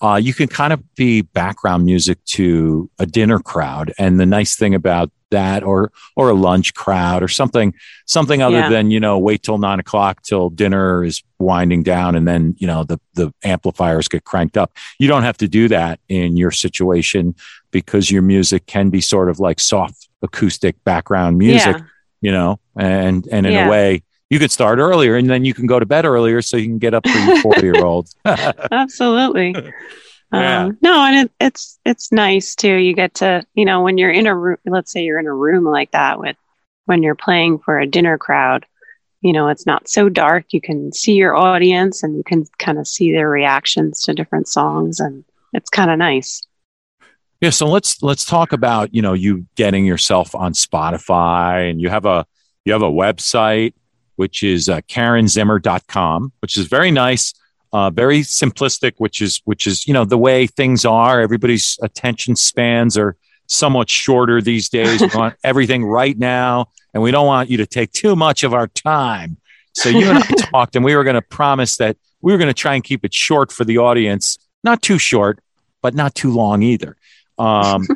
uh, 0.00 0.16
you 0.22 0.34
can 0.34 0.48
kind 0.48 0.72
of 0.72 0.94
be 0.94 1.22
background 1.22 1.84
music 1.84 2.22
to 2.24 2.90
a 2.98 3.06
dinner 3.06 3.38
crowd. 3.38 3.92
And 3.98 4.18
the 4.20 4.26
nice 4.26 4.56
thing 4.56 4.74
about 4.74 5.10
that, 5.30 5.62
or 5.64 5.90
or 6.16 6.28
a 6.28 6.34
lunch 6.34 6.74
crowd, 6.74 7.22
or 7.22 7.28
something, 7.28 7.74
something 8.06 8.40
other 8.42 8.58
Yeah. 8.60 8.68
than 8.68 8.90
you 8.90 9.00
know, 9.00 9.18
wait 9.18 9.42
till 9.42 9.58
nine 9.58 9.80
o'clock 9.80 10.22
till 10.22 10.50
dinner 10.50 11.02
is 11.04 11.22
winding 11.38 11.82
down, 11.82 12.14
and 12.14 12.26
then 12.28 12.54
you 12.58 12.66
know 12.66 12.84
the 12.84 13.00
the 13.14 13.32
amplifiers 13.42 14.06
get 14.08 14.24
cranked 14.24 14.56
up. 14.56 14.72
You 14.98 15.08
don't 15.08 15.22
have 15.24 15.36
to 15.38 15.48
do 15.48 15.68
that 15.68 15.98
in 16.08 16.36
your 16.36 16.50
situation 16.50 17.34
because 17.70 18.10
your 18.10 18.22
music 18.22 18.66
can 18.66 18.90
be 18.90 19.00
sort 19.00 19.28
of 19.28 19.40
like 19.40 19.58
soft 19.58 20.08
acoustic 20.22 20.76
background 20.84 21.38
music 21.38 21.76
Yeah. 21.78 21.84
you 22.20 22.30
know, 22.32 22.60
and 22.76 23.26
and 23.32 23.46
in 23.46 23.52
Yeah. 23.52 23.66
a 23.66 23.70
way 23.70 24.02
you 24.34 24.40
could 24.40 24.50
start 24.50 24.80
earlier 24.80 25.14
and 25.14 25.30
then 25.30 25.44
you 25.44 25.54
can 25.54 25.64
go 25.64 25.78
to 25.78 25.86
bed 25.86 26.04
earlier 26.04 26.42
so 26.42 26.56
you 26.56 26.66
can 26.66 26.78
get 26.78 26.92
up 26.92 27.06
for 27.06 27.16
your 27.16 27.36
40 27.42 27.62
year 27.62 27.84
old. 27.84 28.08
Absolutely. 28.24 29.54
Yeah. 30.32 30.64
Um, 30.64 30.78
no, 30.82 31.04
and 31.04 31.16
it, 31.28 31.32
it's 31.38 31.78
it's 31.84 32.10
nice 32.10 32.56
too. 32.56 32.74
You 32.74 32.92
get 32.92 33.14
to 33.16 33.46
you 33.54 33.64
know 33.64 33.82
when 33.82 33.98
you're 33.98 34.10
in 34.10 34.26
a 34.26 34.34
room. 34.34 34.56
Let's 34.64 34.90
say 34.90 35.04
you're 35.04 35.20
in 35.20 35.28
a 35.28 35.34
room 35.34 35.64
like 35.64 35.92
that 35.92 36.18
with 36.18 36.36
when 36.86 37.04
you're 37.04 37.14
playing 37.14 37.60
for 37.60 37.78
a 37.78 37.86
dinner 37.86 38.18
crowd. 38.18 38.66
You 39.20 39.32
know, 39.32 39.46
it's 39.46 39.64
not 39.64 39.86
so 39.86 40.08
dark. 40.08 40.46
You 40.50 40.60
can 40.60 40.92
see 40.92 41.12
your 41.12 41.36
audience 41.36 42.02
and 42.02 42.16
you 42.16 42.24
can 42.24 42.46
kind 42.58 42.78
of 42.80 42.88
see 42.88 43.12
their 43.12 43.30
reactions 43.30 44.00
to 44.04 44.14
different 44.14 44.48
songs, 44.48 44.98
and 44.98 45.24
it's 45.52 45.70
kind 45.70 45.90
of 45.92 45.98
nice. 45.98 46.42
yeah. 47.40 47.50
So 47.50 47.66
let's 47.68 48.02
let's 48.02 48.24
talk 48.24 48.52
about, 48.52 48.92
you 48.92 49.02
know, 49.02 49.12
you 49.12 49.46
getting 49.54 49.84
yourself 49.86 50.34
on 50.34 50.52
Spotify 50.52 51.70
and 51.70 51.80
you 51.80 51.90
have 51.90 52.06
a 52.06 52.26
you 52.64 52.72
have 52.72 52.82
a 52.82 52.90
website 52.90 53.74
which 54.16 54.42
is 54.42 54.68
uh, 54.68 54.80
karenzimmer.com, 54.82 56.32
which 56.40 56.56
is 56.56 56.66
very 56.66 56.90
nice. 56.90 57.34
Uh, 57.72 57.90
very 57.90 58.20
simplistic, 58.20 58.92
which 58.98 59.20
is 59.20 59.40
which 59.46 59.66
is 59.66 59.88
you 59.88 59.92
know 59.92 60.04
the 60.04 60.18
way 60.18 60.46
things 60.46 60.84
are. 60.84 61.20
Everybody's 61.20 61.76
attention 61.82 62.36
spans 62.36 62.96
are 62.96 63.16
somewhat 63.46 63.90
shorter 63.90 64.40
these 64.40 64.68
days. 64.68 65.00
We 65.00 65.08
want 65.12 65.34
everything 65.44 65.84
right 65.84 66.16
now, 66.16 66.68
and 66.92 67.02
we 67.02 67.10
don't 67.10 67.26
want 67.26 67.50
you 67.50 67.56
to 67.58 67.66
take 67.66 67.90
too 67.90 68.14
much 68.14 68.44
of 68.44 68.54
our 68.54 68.68
time. 68.68 69.38
So 69.72 69.88
you 69.88 70.08
and 70.08 70.18
I 70.18 70.22
talked, 70.50 70.76
and 70.76 70.84
we 70.84 70.94
were 70.94 71.02
going 71.02 71.14
to 71.14 71.22
promise 71.22 71.76
that 71.78 71.96
we 72.20 72.32
were 72.32 72.38
going 72.38 72.48
to 72.48 72.54
try 72.54 72.74
and 72.74 72.84
keep 72.84 73.04
it 73.04 73.12
short 73.12 73.50
for 73.50 73.64
the 73.64 73.78
audience, 73.78 74.38
not 74.62 74.80
too 74.80 74.98
short, 74.98 75.40
but 75.82 75.94
not 75.94 76.14
too 76.14 76.32
long 76.32 76.62
either. 76.62 76.96
Um, 77.38 77.86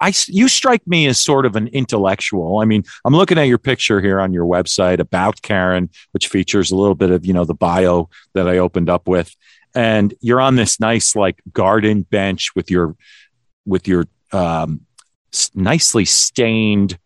I 0.00 0.12
you 0.28 0.48
strike 0.48 0.86
me 0.86 1.06
as 1.06 1.18
sort 1.18 1.44
of 1.44 1.56
an 1.56 1.68
intellectual. 1.68 2.58
I 2.58 2.64
mean, 2.64 2.84
I'm 3.04 3.14
looking 3.14 3.38
at 3.38 3.44
your 3.48 3.58
picture 3.58 4.00
here 4.00 4.20
on 4.20 4.32
your 4.32 4.46
website 4.46 4.98
about 4.98 5.42
Karen, 5.42 5.90
which 6.12 6.28
features 6.28 6.70
a 6.70 6.76
little 6.76 6.94
bit 6.94 7.10
of 7.10 7.26
you 7.26 7.32
know 7.32 7.44
the 7.44 7.54
bio 7.54 8.08
that 8.34 8.48
I 8.48 8.58
opened 8.58 8.88
up 8.88 9.06
with, 9.06 9.34
and 9.74 10.14
you're 10.20 10.40
on 10.40 10.56
this 10.56 10.80
nice 10.80 11.14
like 11.14 11.40
garden 11.52 12.02
bench 12.02 12.54
with 12.54 12.70
your 12.70 12.96
with 13.66 13.86
your 13.86 14.06
um, 14.32 14.80
nicely 15.54 16.06
stained 16.06 16.98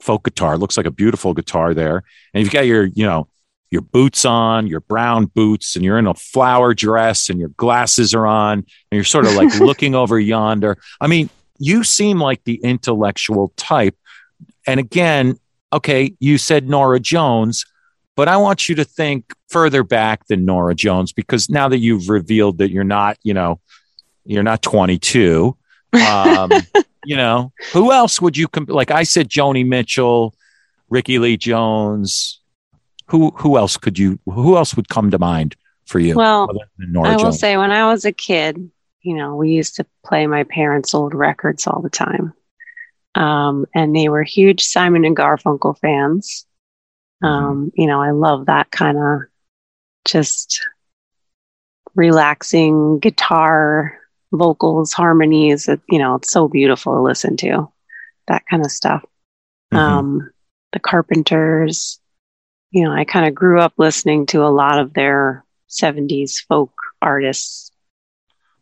folk 0.00 0.22
guitar. 0.24 0.56
Looks 0.56 0.76
like 0.76 0.86
a 0.86 0.92
beautiful 0.92 1.34
guitar 1.34 1.74
there, 1.74 2.04
and 2.32 2.44
you've 2.44 2.52
got 2.52 2.66
your 2.66 2.84
you 2.84 3.04
know 3.04 3.26
your 3.70 3.82
boots 3.82 4.24
on, 4.24 4.66
your 4.66 4.80
brown 4.80 5.26
boots, 5.26 5.76
and 5.76 5.84
you're 5.84 5.98
in 5.98 6.06
a 6.06 6.14
flower 6.14 6.74
dress, 6.74 7.28
and 7.28 7.40
your 7.40 7.50
glasses 7.50 8.14
are 8.14 8.26
on, 8.26 8.58
and 8.58 8.66
you're 8.92 9.04
sort 9.04 9.26
of 9.26 9.34
like 9.34 9.52
looking 9.60 9.96
over 9.96 10.18
yonder. 10.18 10.78
I 11.00 11.08
mean, 11.08 11.28
you 11.60 11.84
seem 11.84 12.18
like 12.18 12.42
the 12.44 12.56
intellectual 12.64 13.52
type. 13.56 13.96
And 14.66 14.80
again, 14.80 15.38
okay, 15.72 16.16
you 16.18 16.38
said 16.38 16.68
Norah 16.68 16.98
Jones, 16.98 17.64
but 18.16 18.26
I 18.28 18.38
want 18.38 18.68
you 18.68 18.74
to 18.76 18.84
think 18.84 19.32
further 19.48 19.84
back 19.84 20.26
than 20.26 20.44
Norah 20.44 20.74
Jones 20.74 21.12
because 21.12 21.48
now 21.48 21.68
that 21.68 21.78
you've 21.78 22.08
revealed 22.08 22.58
that 22.58 22.70
you're 22.70 22.82
not, 22.82 23.18
you 23.22 23.34
know, 23.34 23.60
you're 24.24 24.42
not 24.42 24.62
22. 24.62 25.56
Um, 25.92 26.50
you 27.04 27.16
know, 27.16 27.52
who 27.72 27.92
else 27.92 28.20
would 28.20 28.36
you 28.36 28.48
comp- 28.48 28.70
like? 28.70 28.90
I 28.90 29.02
said 29.02 29.28
Joni 29.28 29.66
Mitchell, 29.66 30.34
Rickie 30.88 31.18
Lee 31.18 31.36
Jones. 31.36 32.40
Who 33.06 33.32
who 33.36 33.58
else 33.58 33.76
could 33.76 33.98
you? 33.98 34.18
Who 34.26 34.56
else 34.56 34.74
would 34.76 34.88
come 34.88 35.10
to 35.10 35.18
mind 35.18 35.56
for 35.86 35.98
you? 35.98 36.14
Well, 36.14 36.44
other 36.44 36.68
than 36.78 36.92
Norah 36.92 37.10
I 37.10 37.16
will 37.16 37.24
Jones? 37.24 37.40
say 37.40 37.56
when 37.56 37.70
I 37.70 37.86
was 37.90 38.04
a 38.04 38.12
kid, 38.12 38.70
you 39.02 39.16
know, 39.16 39.36
we 39.36 39.50
used 39.50 39.76
to 39.76 39.86
play 40.04 40.26
my 40.26 40.44
parents' 40.44 40.94
old 40.94 41.14
records 41.14 41.66
all 41.66 41.80
the 41.80 41.90
time. 41.90 42.32
Um, 43.14 43.66
and 43.74 43.94
they 43.94 44.08
were 44.08 44.22
huge 44.22 44.62
Simon 44.62 45.04
and 45.04 45.16
Garfunkel 45.16 45.78
fans. 45.78 46.46
Um, 47.22 47.72
you 47.74 47.86
know, 47.86 48.00
I 48.00 48.12
love 48.12 48.46
that 48.46 48.70
kind 48.70 48.98
of 48.98 49.20
just 50.06 50.60
relaxing 51.94 52.98
guitar, 52.98 53.98
vocals, 54.32 54.92
harmonies. 54.92 55.68
It, 55.68 55.80
you 55.88 55.98
know, 55.98 56.14
it's 56.16 56.30
so 56.30 56.48
beautiful 56.48 56.94
to 56.94 57.00
listen 57.00 57.36
to. 57.38 57.70
That 58.28 58.44
kind 58.48 58.64
of 58.64 58.70
stuff. 58.70 59.04
Mhm. 59.72 59.78
Um, 59.78 60.30
the 60.72 60.78
Carpenters. 60.80 62.00
You 62.70 62.84
know, 62.84 62.92
I 62.92 63.04
kind 63.04 63.26
of 63.26 63.34
grew 63.34 63.60
up 63.60 63.72
listening 63.76 64.26
to 64.26 64.44
a 64.44 64.54
lot 64.54 64.78
of 64.78 64.94
their 64.94 65.44
70s 65.68 66.38
folk 66.38 66.72
artists. 67.02 67.69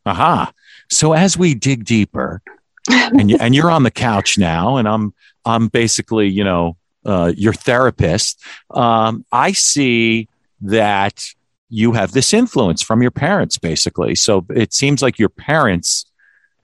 Aha. 0.08 0.52
So 0.90 1.12
as 1.12 1.36
we 1.36 1.54
dig 1.54 1.84
deeper, 1.84 2.42
and 2.90 3.30
you, 3.30 3.36
and 3.40 3.54
you're 3.54 3.70
on 3.70 3.82
the 3.82 3.90
couch 3.90 4.38
now, 4.38 4.76
and 4.76 4.88
I'm 4.88 5.14
I'm 5.44 5.68
basically 5.68 6.28
you 6.28 6.44
know 6.44 6.76
uh, 7.04 7.32
your 7.36 7.52
therapist. 7.52 8.40
Um, 8.70 9.24
I 9.32 9.52
see 9.52 10.28
that 10.62 11.24
you 11.70 11.92
have 11.92 12.12
this 12.12 12.32
influence 12.32 12.82
from 12.82 13.02
your 13.02 13.10
parents, 13.10 13.58
basically. 13.58 14.14
So 14.14 14.44
it 14.50 14.72
seems 14.72 15.02
like 15.02 15.18
your 15.18 15.28
parents. 15.28 16.04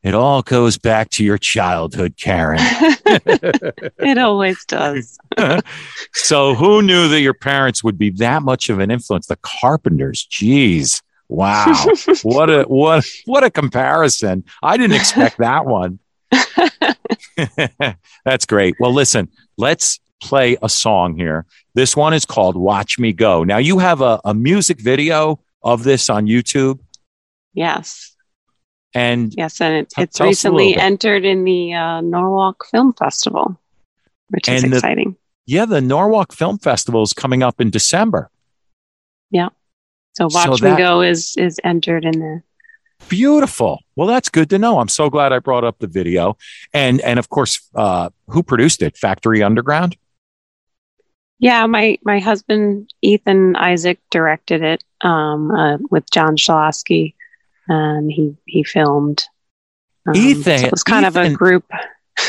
It 0.02 0.14
all 0.14 0.42
goes 0.42 0.76
back 0.76 1.08
to 1.10 1.24
your 1.24 1.38
childhood, 1.38 2.16
Karen. 2.18 2.58
it 3.06 4.18
always 4.18 4.62
does. 4.66 5.18
so 6.12 6.54
who 6.54 6.82
knew 6.82 7.08
that 7.08 7.20
your 7.20 7.32
parents 7.32 7.82
would 7.82 7.96
be 7.96 8.10
that 8.10 8.42
much 8.42 8.68
of 8.68 8.80
an 8.80 8.90
influence? 8.90 9.26
The 9.26 9.36
Carpenters, 9.36 10.26
geez, 10.26 11.02
wow, 11.28 11.74
what 12.22 12.50
a 12.50 12.62
what 12.64 13.04
what 13.26 13.44
a 13.44 13.50
comparison! 13.50 14.44
I 14.62 14.76
didn't 14.76 14.96
expect 14.96 15.38
that 15.38 15.66
one. 15.66 15.98
That's 18.24 18.46
great. 18.46 18.74
Well, 18.78 18.92
listen, 18.92 19.28
let's 19.56 20.00
play 20.22 20.56
a 20.62 20.68
song 20.68 21.16
here. 21.16 21.46
This 21.74 21.96
one 21.96 22.14
is 22.14 22.24
called 22.24 22.56
"Watch 22.56 22.98
Me 22.98 23.12
Go." 23.12 23.44
Now 23.44 23.58
you 23.58 23.78
have 23.78 24.00
a, 24.00 24.20
a 24.24 24.34
music 24.34 24.80
video 24.80 25.40
of 25.62 25.82
this 25.84 26.08
on 26.10 26.26
YouTube, 26.26 26.78
yes. 27.54 28.14
and 28.94 29.34
Yes. 29.36 29.60
And 29.60 29.74
it, 29.76 29.90
Tell- 29.90 30.04
it's 30.04 30.16
tell 30.16 30.28
us 30.28 30.44
a 30.44 30.50
little 30.50 30.58
recently 30.68 30.76
entered 30.82 31.24
in 31.24 31.44
the 31.44 31.74
uh, 31.74 32.00
Norwalk 32.02 32.66
Film 32.70 32.92
Festival, 32.94 33.58
which 34.28 34.48
is 34.48 34.62
the- 34.62 34.68
exciting. 34.76 35.16
yeah, 35.46 35.64
the 35.66 35.80
Norwalk 35.80 36.32
Film 36.32 36.58
Festival 36.58 37.02
is 37.02 37.12
coming 37.12 37.42
up 37.42 37.60
in 37.60 37.70
December. 37.70 38.30
So 39.32 39.50
so 40.14 40.28
Watch 40.30 40.60
that- 40.60 40.72
Me 40.72 40.76
Go 40.78 41.00
is 41.02 41.34
is 41.36 41.60
entered 41.64 42.04
in 42.04 42.18
there. 42.18 42.44
Beautiful. 43.08 43.80
Well, 43.96 44.06
that's 44.06 44.28
good 44.30 44.48
to 44.50 44.58
know. 44.58 44.78
I'm 44.78 44.88
so 44.88 45.10
glad 45.10 45.32
I 45.32 45.38
brought 45.38 45.64
up 45.64 45.78
the 45.78 45.86
video, 45.86 46.38
and 46.72 47.00
and 47.02 47.18
of 47.18 47.28
course, 47.28 47.60
uh, 47.74 48.08
who 48.28 48.42
produced 48.42 48.80
it? 48.82 48.96
Factory 48.96 49.42
Underground. 49.42 49.96
Yeah, 51.38 51.66
my 51.66 51.98
my 52.04 52.20
husband 52.20 52.92
Ethan 53.02 53.56
Isaac 53.56 53.98
directed 54.10 54.62
it 54.62 54.84
um, 55.02 55.50
uh, 55.50 55.78
with 55.90 56.08
John 56.10 56.36
Shalasky, 56.36 57.14
and 57.68 58.10
he 58.10 58.36
he 58.46 58.62
filmed. 58.64 59.24
Um, 60.06 60.14
Ethan- 60.16 60.58
so 60.60 60.66
it 60.66 60.70
was 60.70 60.84
kind 60.84 61.04
of 61.04 61.16
a 61.16 61.30
group. 61.30 61.64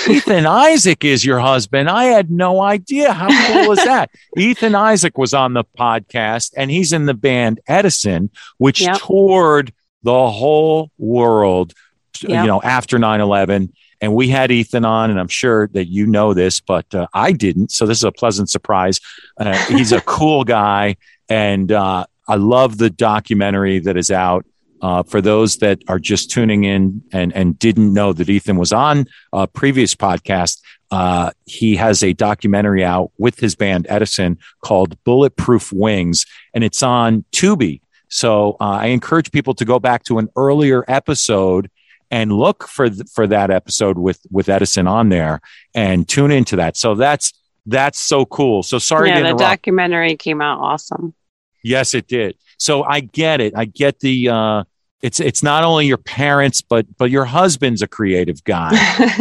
Ethan 0.10 0.46
Isaac 0.46 1.04
is 1.06 1.24
your 1.26 1.40
husband. 1.40 1.90
I 1.90 2.06
had 2.06 2.32
no 2.32 2.62
idea. 2.62 3.14
How 3.14 3.28
cool 3.28 3.72
is 3.72 3.84
that? 3.84 4.10
Ethan 4.38 4.76
Isaac 4.76 5.18
was 5.18 5.34
on 5.34 5.54
the 5.54 5.64
podcast, 5.78 6.54
and 6.58 6.70
he's 6.72 6.92
in 6.94 7.06
the 7.06 7.14
band 7.14 7.60
Edison, 7.68 8.30
which 8.58 8.82
Yep. 8.82 8.98
toured 9.00 9.74
the 10.04 10.30
whole 10.30 10.92
world. 10.98 11.74
You 12.22 12.30
know, 12.30 12.62
after 12.62 12.98
9-11. 12.98 13.74
And 14.02 14.14
we 14.14 14.28
had 14.30 14.52
Ethan 14.52 14.86
on, 14.86 15.10
and 15.10 15.20
I'm 15.20 15.28
sure 15.28 15.68
that 15.74 15.88
you 15.88 16.06
know 16.06 16.34
this, 16.34 16.60
but 16.60 16.94
uh, 16.94 17.08
I 17.14 17.32
didn't. 17.32 17.72
So 17.72 17.86
this 17.86 17.98
is 17.98 18.04
a 18.04 18.12
pleasant 18.12 18.50
surprise. 18.50 19.00
Uh, 19.38 19.54
he's 19.68 19.92
a 19.92 20.02
cool 20.06 20.44
guy, 20.44 20.96
and 21.30 21.72
uh, 21.72 22.06
I 22.28 22.36
love 22.36 22.78
the 22.78 22.90
documentary 22.90 23.80
that 23.80 23.98
is 23.98 24.12
out. 24.12 24.46
Uh, 24.86 25.02
for 25.02 25.20
those 25.20 25.58
that 25.58 25.82
are 25.88 25.98
just 25.98 26.30
tuning 26.30 26.64
in 26.64 27.02
and, 27.12 27.36
and 27.36 27.58
didn't 27.58 27.92
know 27.92 28.14
that 28.14 28.30
Ethan 28.30 28.56
was 28.56 28.72
on 28.72 29.08
a 29.34 29.48
previous 29.48 29.96
podcast, 29.96 30.62
uh, 30.92 31.32
he 31.46 31.76
has 31.76 32.04
a 32.04 32.14
documentary 32.14 32.86
out 32.86 33.12
with 33.18 33.40
his 33.40 33.56
band 33.56 33.88
Edison 33.90 34.38
called 34.64 35.04
Bulletproof 35.04 35.74
Wings, 35.74 36.28
and 36.54 36.64
it's 36.64 36.84
on 36.84 37.26
Tubi. 37.32 37.82
So 38.10 38.58
uh, 38.62 38.78
I 38.82 38.88
encourage 38.98 39.32
people 39.32 39.56
to 39.56 39.66
go 39.66 39.80
back 39.80 40.04
to 40.04 40.20
an 40.20 40.30
earlier 40.36 40.86
episode 40.88 41.72
and 42.12 42.32
look 42.32 42.68
for 42.68 42.88
th- 42.88 43.10
for 43.12 43.26
that 43.26 43.50
episode 43.50 43.98
with 43.98 44.20
with 44.30 44.50
Edison 44.50 44.86
on 44.86 45.10
there 45.10 45.42
and 45.74 46.08
tune 46.08 46.30
into 46.30 46.58
that. 46.58 46.78
So 46.78 46.94
that's 46.94 47.34
that's 47.66 47.98
so 47.98 48.24
cool. 48.28 48.62
So 48.62 48.78
sorry 48.78 49.10
yeah, 49.10 49.16
to 49.16 49.22
the 49.22 49.30
interrupt. 49.30 49.50
documentary 49.50 50.16
came 50.16 50.44
out 50.44 50.60
awesome. 50.60 51.16
Yes, 51.64 51.96
it 51.96 52.06
did. 52.06 52.36
So 52.60 52.84
I 52.84 53.00
get 53.00 53.42
it. 53.42 53.54
I 53.58 53.66
get 53.66 54.00
the 54.00 54.30
uh 54.30 54.64
it's 55.06 55.20
it's 55.20 55.44
not 55.44 55.64
only 55.64 55.86
your 55.86 55.98
parents 56.00 56.62
but 56.62 56.86
but 56.98 57.12
your 57.12 57.26
husband's 57.26 57.84
a 57.84 57.88
creative 57.88 58.44
guy. 58.44 58.76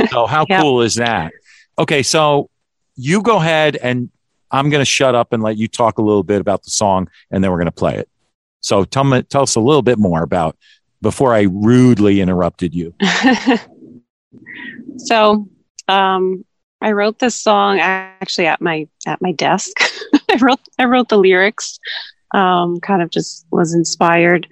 so 0.10 0.24
how 0.26 0.46
Yep. 0.48 0.60
cool 0.62 0.80
is 0.80 0.94
that? 0.94 1.32
Okay, 1.78 2.02
so 2.02 2.48
you 2.96 3.20
go 3.20 3.36
ahead 3.36 3.76
and 3.76 4.08
I'm 4.50 4.70
going 4.70 4.80
to 4.80 4.86
shut 4.86 5.14
up 5.14 5.34
and 5.34 5.42
let 5.42 5.58
you 5.58 5.68
talk 5.68 5.98
a 5.98 6.02
little 6.02 6.22
bit 6.22 6.40
about 6.40 6.62
the 6.62 6.70
song 6.70 7.10
and 7.30 7.44
then 7.44 7.50
we're 7.50 7.58
going 7.58 7.66
to 7.66 7.72
play 7.72 7.96
it. 7.96 8.08
So 8.60 8.84
tell 8.84 9.04
me 9.04 9.22
tell 9.24 9.42
us 9.42 9.56
a 9.56 9.60
little 9.60 9.82
bit 9.82 9.98
more 9.98 10.22
about 10.22 10.56
before 11.02 11.34
I 11.34 11.42
rudely 11.42 12.22
interrupted 12.22 12.74
you. 12.74 12.94
so 14.96 15.46
um 15.88 16.46
I 16.80 16.92
wrote 16.92 17.18
this 17.18 17.34
song 17.34 17.78
actually 17.80 18.46
at 18.46 18.62
my 18.62 18.88
at 19.06 19.20
my 19.20 19.32
desk. 19.32 19.80
I 20.30 20.38
wrote 20.40 20.60
I 20.78 20.86
wrote 20.86 21.10
the 21.10 21.18
lyrics. 21.18 21.78
Um, 22.32 22.80
kind 22.80 23.00
of 23.00 23.10
just 23.10 23.46
was 23.52 23.74
inspired 23.74 24.48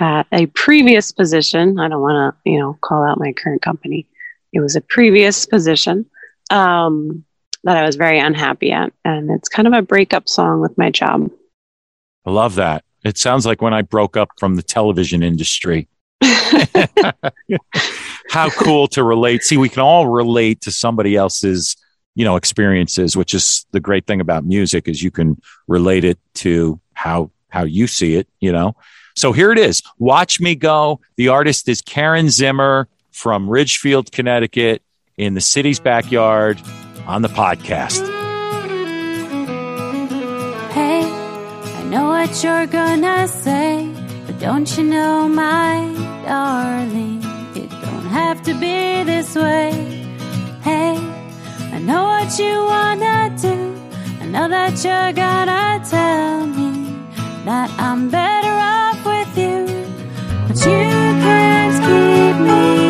at 0.00 0.26
a 0.32 0.46
previous 0.46 1.12
position. 1.12 1.78
I 1.78 1.88
don't 1.88 2.00
want 2.00 2.34
to, 2.34 2.50
you 2.50 2.58
know, 2.58 2.76
call 2.80 3.04
out 3.04 3.20
my 3.20 3.32
current 3.32 3.62
company. 3.62 4.08
It 4.52 4.60
was 4.60 4.74
a 4.74 4.80
previous 4.80 5.46
position 5.46 6.06
um, 6.50 7.24
that 7.64 7.76
I 7.76 7.84
was 7.84 7.96
very 7.96 8.18
unhappy 8.18 8.72
at, 8.72 8.92
and 9.04 9.30
it's 9.30 9.48
kind 9.48 9.68
of 9.68 9.74
a 9.74 9.82
breakup 9.82 10.28
song 10.28 10.60
with 10.60 10.76
my 10.76 10.90
job. 10.90 11.30
I 12.26 12.30
love 12.30 12.56
that. 12.56 12.84
It 13.04 13.18
sounds 13.18 13.46
like 13.46 13.62
when 13.62 13.74
I 13.74 13.82
broke 13.82 14.16
up 14.16 14.30
from 14.38 14.56
the 14.56 14.62
television 14.62 15.22
industry. 15.22 15.86
How 18.30 18.50
cool 18.50 18.88
to 18.88 19.04
relate. 19.04 19.42
See, 19.42 19.56
we 19.56 19.68
can 19.68 19.82
all 19.82 20.08
relate 20.08 20.60
to 20.62 20.70
somebody 20.70 21.16
else's, 21.16 21.76
you 22.14 22.24
know, 22.24 22.36
experiences, 22.36 23.16
which 23.16 23.34
is 23.34 23.66
the 23.72 23.80
great 23.80 24.06
thing 24.06 24.20
about 24.20 24.44
music 24.44 24.86
is 24.88 25.02
you 25.02 25.10
can 25.10 25.40
relate 25.66 26.04
it 26.04 26.18
to 26.34 26.80
how 26.92 27.30
how 27.48 27.64
you 27.64 27.86
see 27.86 28.14
it, 28.16 28.28
you 28.40 28.52
know. 28.52 28.74
So 29.20 29.32
here 29.32 29.52
it 29.52 29.58
is. 29.58 29.82
Watch 29.98 30.40
Me 30.40 30.54
Go. 30.54 30.98
The 31.16 31.28
artist 31.28 31.68
is 31.68 31.82
Karen 31.82 32.30
Zimmer 32.30 32.88
from 33.10 33.50
Ridgefield, 33.50 34.10
Connecticut, 34.12 34.80
in 35.18 35.34
the 35.34 35.42
city's 35.42 35.78
backyard 35.78 36.58
on 37.06 37.20
the 37.20 37.28
podcast. 37.28 38.00
Hey, 40.72 41.02
I 41.02 41.82
know 41.90 42.06
what 42.06 42.42
you're 42.42 42.66
gonna 42.66 43.28
say, 43.28 43.92
but 44.24 44.38
don't 44.38 44.78
you 44.78 44.84
know, 44.84 45.28
my 45.28 45.84
darling, 46.24 47.18
it 47.54 47.68
don't 47.68 48.06
have 48.06 48.42
to 48.44 48.54
be 48.54 49.04
this 49.04 49.34
way. 49.34 49.70
Hey, 50.62 50.96
I 50.96 51.78
know 51.78 52.04
what 52.04 52.38
you 52.38 52.54
wanna 52.64 53.36
do. 53.38 53.76
I 54.22 54.24
know 54.24 54.48
that 54.48 54.82
you're 54.82 55.12
gonna 55.12 55.84
tell 55.84 56.46
me 56.46 56.96
that 57.44 57.68
I'm 57.78 58.08
better 58.08 58.48
off 58.48 58.89
you 60.66 60.72
can't 61.22 61.76
keep 61.84 62.36
me 62.46 62.89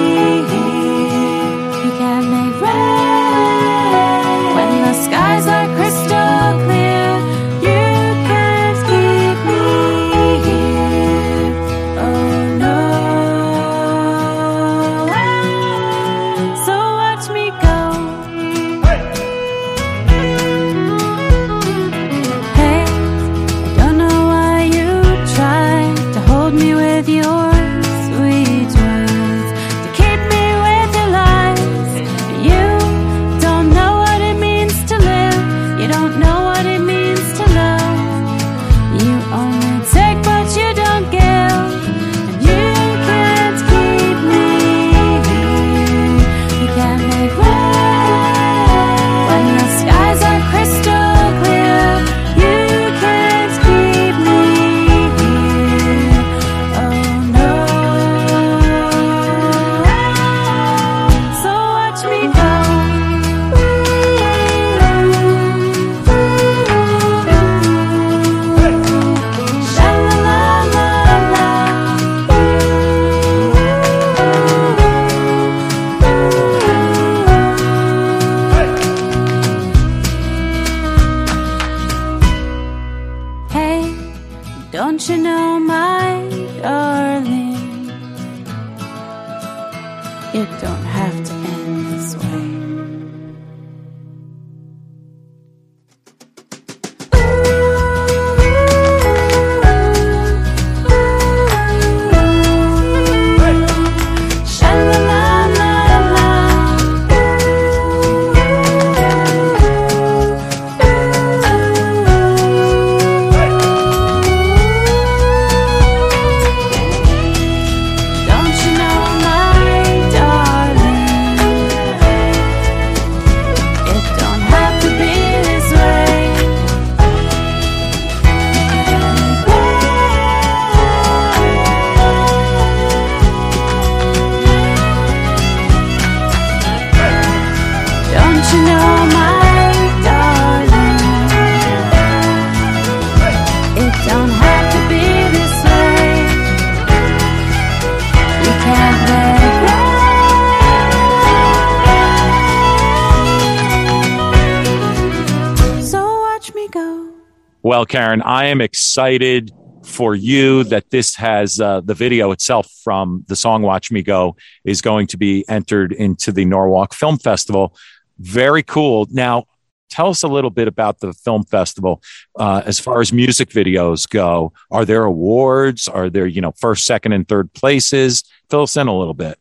Well, 157.80 157.86
Karen, 157.86 158.20
I 158.20 158.44
am 158.44 158.60
excited 158.60 159.52
for 159.84 160.14
you 160.14 160.64
that 160.64 160.90
this 160.90 161.16
has 161.16 161.58
uh, 161.58 161.80
the 161.80 161.94
video 161.94 162.30
itself 162.30 162.70
from 162.84 163.24
the 163.26 163.34
song 163.34 163.62
Watch 163.62 163.90
Me 163.90 164.02
Go 164.02 164.36
is 164.66 164.82
going 164.82 165.06
to 165.06 165.16
be 165.16 165.46
entered 165.48 165.92
into 165.92 166.30
the 166.30 166.44
Norwalk 166.44 166.92
Film 166.92 167.16
Festival. 167.16 167.74
Very 168.18 168.62
cool. 168.62 169.08
Now, 169.10 169.46
tell 169.88 170.10
us 170.10 170.22
a 170.22 170.28
little 170.28 170.50
bit 170.50 170.68
about 170.68 171.00
the 171.00 171.14
film 171.14 171.44
festival 171.44 172.02
uh, 172.38 172.60
as 172.66 172.78
far 172.78 173.00
as 173.00 173.14
music 173.14 173.48
videos 173.48 174.06
go. 174.06 174.52
Are 174.70 174.84
there 174.84 175.04
awards? 175.04 175.88
Are 175.88 176.10
there, 176.10 176.26
you 176.26 176.42
know, 176.42 176.52
first, 176.58 176.84
second, 176.84 177.12
and 177.12 177.26
third 177.26 177.50
places? 177.54 178.24
Fill 178.50 178.64
us 178.64 178.76
in 178.76 178.88
a 178.88 178.94
little 178.98 179.14
bit. 179.14 179.38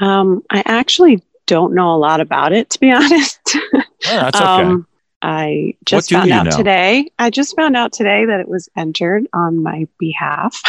Um, 0.00 0.44
I 0.50 0.62
actually 0.66 1.24
don't 1.46 1.74
know 1.74 1.96
a 1.96 1.98
lot 1.98 2.20
about 2.20 2.52
it, 2.52 2.70
to 2.70 2.78
be 2.78 2.92
honest. 2.92 3.40
Yeah, 3.74 4.30
that's 4.30 4.36
okay. 4.36 4.44
Um, 4.44 4.86
I 5.22 5.74
just 5.84 6.10
found 6.10 6.30
out 6.30 6.46
know? 6.46 6.56
today. 6.56 7.10
I 7.18 7.30
just 7.30 7.54
found 7.56 7.76
out 7.76 7.92
today 7.92 8.24
that 8.24 8.40
it 8.40 8.48
was 8.48 8.68
entered 8.76 9.26
on 9.32 9.62
my 9.62 9.86
behalf, 9.98 10.60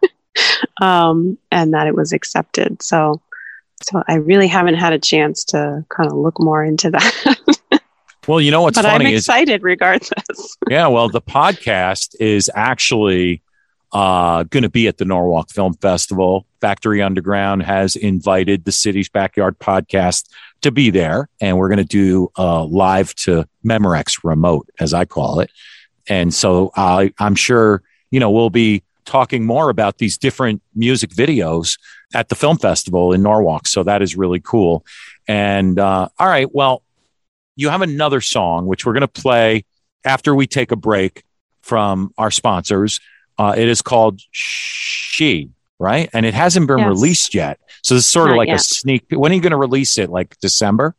um, 0.80 1.38
and 1.50 1.72
that 1.74 1.86
it 1.86 1.94
was 1.94 2.12
accepted. 2.12 2.82
So, 2.82 3.20
so 3.82 4.02
I 4.06 4.16
really 4.16 4.48
haven't 4.48 4.74
had 4.74 4.92
a 4.92 4.98
chance 4.98 5.44
to 5.46 5.84
kind 5.88 6.10
of 6.10 6.16
look 6.16 6.40
more 6.40 6.62
into 6.62 6.90
that. 6.90 7.80
well, 8.26 8.40
you 8.40 8.50
know 8.50 8.62
what's 8.62 8.76
but 8.76 8.84
I'm 8.84 9.00
funny 9.00 9.14
is 9.14 9.24
excited 9.24 9.62
regardless. 9.62 10.56
Yeah, 10.68 10.88
well, 10.88 11.08
the 11.08 11.22
podcast 11.22 12.14
is 12.20 12.50
actually 12.54 13.42
uh, 13.92 14.44
going 14.44 14.62
to 14.62 14.70
be 14.70 14.88
at 14.88 14.98
the 14.98 15.04
Norwalk 15.04 15.50
Film 15.50 15.74
Festival. 15.74 16.46
Factory 16.60 17.02
Underground 17.02 17.62
has 17.62 17.96
invited 17.96 18.64
the 18.64 18.72
city's 18.72 19.08
backyard 19.08 19.58
podcast 19.58 20.28
to 20.62 20.70
be 20.70 20.90
there, 20.90 21.28
and 21.40 21.58
we're 21.58 21.68
going 21.68 21.78
to 21.78 21.84
do 21.84 22.30
uh, 22.38 22.64
live 22.64 23.14
to 23.16 23.46
Memorex 23.64 24.22
remote, 24.22 24.68
as 24.78 24.94
I 24.94 25.04
call 25.04 25.40
it. 25.40 25.50
And 26.08 26.32
so 26.32 26.70
I 26.76 27.12
I'm 27.18 27.34
sure 27.34 27.82
you 28.10 28.20
know 28.20 28.30
we'll 28.30 28.50
be 28.50 28.82
talking 29.04 29.44
more 29.44 29.70
about 29.70 29.98
these 29.98 30.16
different 30.18 30.62
music 30.74 31.10
videos 31.10 31.78
at 32.14 32.28
the 32.28 32.34
film 32.34 32.58
festival 32.58 33.12
in 33.12 33.22
Norwalk. 33.22 33.66
So 33.66 33.82
that 33.82 34.02
is 34.02 34.16
really 34.16 34.40
cool. 34.40 34.84
And 35.26 35.78
uh, 35.78 36.08
all 36.18 36.28
right, 36.28 36.52
well, 36.52 36.82
you 37.56 37.68
have 37.70 37.82
another 37.82 38.20
song 38.20 38.66
which 38.66 38.86
we're 38.86 38.92
going 38.92 39.00
to 39.02 39.08
play 39.08 39.64
after 40.04 40.34
we 40.34 40.46
take 40.46 40.70
a 40.70 40.76
break 40.76 41.24
from 41.62 42.12
our 42.18 42.30
sponsors. 42.30 43.00
Uh, 43.40 43.54
it 43.56 43.68
is 43.68 43.80
called 43.80 44.20
She, 44.32 45.48
right? 45.78 46.10
And 46.12 46.26
it 46.26 46.34
hasn't 46.34 46.66
been 46.66 46.78
Yes. 46.78 46.88
released 46.88 47.34
yet. 47.34 47.58
So 47.82 47.94
this 47.94 48.04
is 48.04 48.10
sort 48.10 48.28
of 48.28 48.36
Not 48.36 48.46
like 48.46 48.48
a 48.50 48.58
sneak. 48.58 49.04
When 49.10 49.32
are 49.32 49.34
you 49.34 49.40
going 49.40 49.52
to 49.52 49.56
release 49.56 49.96
it? 49.96 50.10
Like 50.10 50.36
December? 50.40 50.94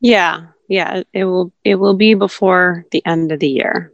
yeah, 0.00 0.48
yeah. 0.68 1.02
It 1.12 1.24
will. 1.24 1.52
It 1.64 1.76
will 1.76 1.94
be 1.94 2.14
before 2.14 2.84
the 2.92 3.02
end 3.06 3.32
of 3.32 3.40
the 3.40 3.48
year. 3.48 3.90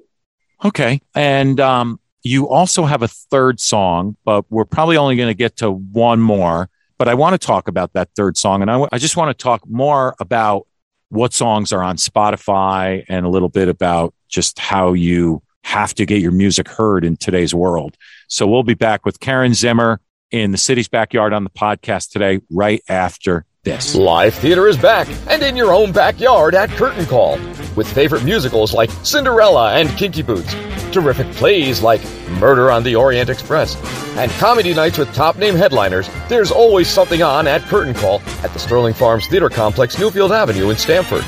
Okay. 0.64 1.00
And 1.14 1.60
um, 1.60 2.00
you 2.22 2.48
also 2.48 2.84
have 2.84 3.02
a 3.02 3.08
third 3.08 3.60
song, 3.60 4.16
but 4.24 4.44
we're 4.50 4.64
probably 4.64 4.96
only 4.96 5.14
going 5.16 5.28
to 5.28 5.34
get 5.34 5.56
to 5.58 5.70
one 5.70 6.20
more. 6.20 6.68
But 6.98 7.08
I 7.08 7.14
want 7.14 7.40
to 7.40 7.46
talk 7.46 7.68
about 7.68 7.92
that 7.92 8.08
third 8.16 8.36
song. 8.36 8.62
And 8.62 8.70
I, 8.70 8.86
I 8.92 8.98
just 8.98 9.16
want 9.16 9.36
to 9.36 9.42
talk 9.42 9.66
more 9.68 10.14
about 10.18 10.66
what 11.10 11.32
songs 11.32 11.72
are 11.72 11.82
on 11.82 11.96
Spotify 11.96 13.04
and 13.08 13.24
a 13.24 13.28
little 13.28 13.48
bit 13.48 13.68
about 13.68 14.12
just 14.28 14.58
how 14.58 14.92
you 14.94 15.42
have 15.64 15.94
to 15.94 16.06
get 16.06 16.20
your 16.20 16.30
music 16.30 16.68
heard 16.68 17.04
in 17.04 17.16
today's 17.16 17.54
world. 17.54 17.96
So 18.28 18.46
we'll 18.46 18.62
be 18.62 18.74
back 18.74 19.04
with 19.04 19.18
Karen 19.18 19.54
Zimmer 19.54 20.00
in 20.30 20.52
the 20.52 20.58
city's 20.58 20.88
backyard 20.88 21.32
on 21.32 21.42
the 21.44 21.50
podcast 21.50 22.10
today, 22.10 22.40
right 22.50 22.82
after 22.88 23.44
this. 23.64 23.94
Live 23.94 24.34
theater 24.34 24.68
is 24.68 24.76
back 24.76 25.08
and 25.28 25.42
in 25.42 25.56
your 25.56 25.72
own 25.72 25.90
backyard 25.90 26.54
at 26.54 26.68
Curtain 26.70 27.06
Call. 27.06 27.38
With 27.76 27.90
favorite 27.92 28.24
musicals 28.24 28.74
like 28.74 28.90
Cinderella 29.02 29.74
and 29.74 29.88
Kinky 29.96 30.22
Boots, 30.22 30.54
terrific 30.92 31.30
plays 31.32 31.82
like 31.82 32.02
Murder 32.38 32.70
on 32.70 32.82
the 32.82 32.94
Orient 32.94 33.30
Express, 33.30 33.74
and 34.16 34.30
comedy 34.32 34.74
nights 34.74 34.98
with 34.98 35.12
top 35.14 35.36
name 35.36 35.54
headliners, 35.54 36.08
there's 36.28 36.50
always 36.50 36.88
something 36.88 37.22
on 37.22 37.46
at 37.46 37.62
Curtain 37.62 37.94
Call 37.94 38.20
at 38.42 38.52
the 38.52 38.58
Sterling 38.58 38.94
Farms 38.94 39.26
Theater 39.26 39.48
Complex, 39.48 39.96
Newfield 39.96 40.30
Avenue 40.30 40.70
in 40.70 40.76
Stamford. 40.76 41.24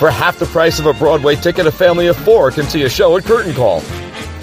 For 0.00 0.10
half 0.10 0.38
the 0.38 0.46
price 0.46 0.78
of 0.78 0.86
a 0.86 0.94
Broadway 0.94 1.36
ticket, 1.36 1.66
a 1.66 1.70
family 1.70 2.06
of 2.06 2.16
four 2.16 2.50
can 2.50 2.64
see 2.64 2.84
a 2.84 2.88
show 2.88 3.18
at 3.18 3.24
Curtain 3.24 3.52
Call. 3.52 3.82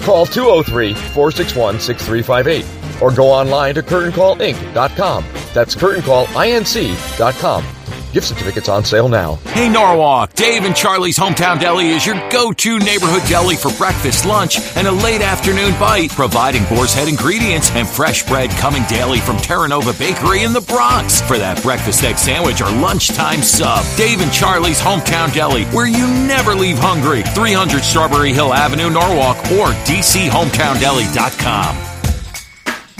Call 0.02 0.24
203 0.24 0.94
461 0.94 1.80
6358 1.80 3.02
or 3.02 3.10
go 3.10 3.26
online 3.26 3.74
to 3.74 3.82
curtaincallinc.com. 3.82 5.24
That's 5.52 5.74
curtaincallinc.com. 5.74 7.77
Gift 8.12 8.28
certificates 8.28 8.68
on 8.70 8.84
sale 8.84 9.08
now. 9.08 9.34
Hey 9.52 9.68
Norwalk, 9.68 10.32
Dave 10.32 10.64
and 10.64 10.74
Charlie's 10.74 11.18
Hometown 11.18 11.60
Deli 11.60 11.90
is 11.90 12.06
your 12.06 12.16
go-to 12.30 12.78
neighborhood 12.78 13.22
deli 13.28 13.54
for 13.54 13.70
breakfast, 13.76 14.24
lunch, 14.24 14.58
and 14.76 14.86
a 14.86 14.92
late 14.92 15.20
afternoon 15.20 15.72
bite, 15.78 16.10
providing 16.12 16.64
boar's 16.64 16.94
head 16.94 17.08
ingredients 17.08 17.70
and 17.72 17.86
fresh 17.86 18.26
bread 18.26 18.48
coming 18.50 18.82
daily 18.84 19.20
from 19.20 19.36
Terra 19.36 19.68
Nova 19.68 19.92
Bakery 19.92 20.44
in 20.44 20.54
the 20.54 20.62
Bronx 20.62 21.20
for 21.20 21.36
that 21.36 21.62
breakfast 21.62 22.02
egg 22.02 22.16
sandwich 22.16 22.62
or 22.62 22.70
lunchtime 22.70 23.42
sub. 23.42 23.84
Dave 23.98 24.22
and 24.22 24.32
Charlie's 24.32 24.80
Hometown 24.80 25.32
Deli, 25.34 25.64
where 25.66 25.86
you 25.86 26.06
never 26.26 26.54
leave 26.54 26.78
hungry. 26.78 27.22
300 27.22 27.82
Strawberry 27.82 28.32
Hill 28.32 28.54
Avenue, 28.54 28.88
Norwalk, 28.88 29.36
or 29.52 29.68
DCHometownDeli.com. 29.84 31.76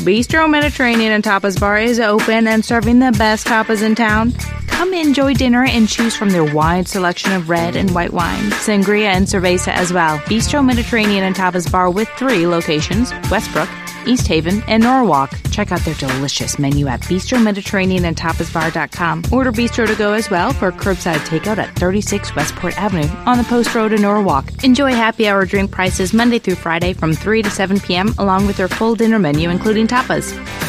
Bistro 0.04 0.48
Mediterranean 0.48 1.12
and 1.12 1.24
Tapas 1.24 1.58
Bar 1.58 1.78
is 1.78 1.98
open 1.98 2.46
and 2.46 2.64
serving 2.64 2.98
the 2.98 3.12
best 3.12 3.46
tapas 3.46 3.82
in 3.82 3.94
town. 3.94 4.32
Come 4.78 4.94
enjoy 4.94 5.34
dinner 5.34 5.64
and 5.64 5.88
choose 5.88 6.14
from 6.14 6.30
their 6.30 6.44
wide 6.44 6.86
selection 6.86 7.32
of 7.32 7.50
red 7.50 7.74
and 7.74 7.90
white 7.90 8.12
wine, 8.12 8.52
sangria, 8.62 9.06
and 9.06 9.26
cerveza 9.26 9.72
as 9.72 9.92
well. 9.92 10.20
Bistro 10.20 10.64
Mediterranean 10.64 11.24
and 11.24 11.34
Tapas 11.34 11.68
Bar 11.68 11.90
with 11.90 12.08
three 12.10 12.46
locations 12.46 13.12
Westbrook, 13.28 13.68
East 14.06 14.28
Haven, 14.28 14.62
and 14.68 14.84
Norwalk. 14.84 15.32
Check 15.50 15.72
out 15.72 15.80
their 15.80 15.94
delicious 15.94 16.60
menu 16.60 16.86
at 16.86 17.00
bistromediterraneanandtapasbar.com. 17.00 19.24
Order 19.32 19.50
bistro 19.50 19.84
to 19.84 19.96
go 19.96 20.12
as 20.12 20.30
well 20.30 20.52
for 20.52 20.70
curbside 20.70 21.26
takeout 21.26 21.58
at 21.58 21.74
36 21.74 22.36
Westport 22.36 22.78
Avenue 22.78 23.08
on 23.26 23.36
the 23.36 23.44
Post 23.44 23.74
Road 23.74 23.92
in 23.92 24.02
Norwalk. 24.02 24.62
Enjoy 24.62 24.92
happy 24.92 25.26
hour 25.26 25.44
drink 25.44 25.72
prices 25.72 26.14
Monday 26.14 26.38
through 26.38 26.54
Friday 26.54 26.92
from 26.92 27.14
3 27.14 27.42
to 27.42 27.50
7 27.50 27.80
p.m. 27.80 28.14
along 28.18 28.46
with 28.46 28.56
their 28.56 28.68
full 28.68 28.94
dinner 28.94 29.18
menu 29.18 29.50
including 29.50 29.88
tapas. 29.88 30.67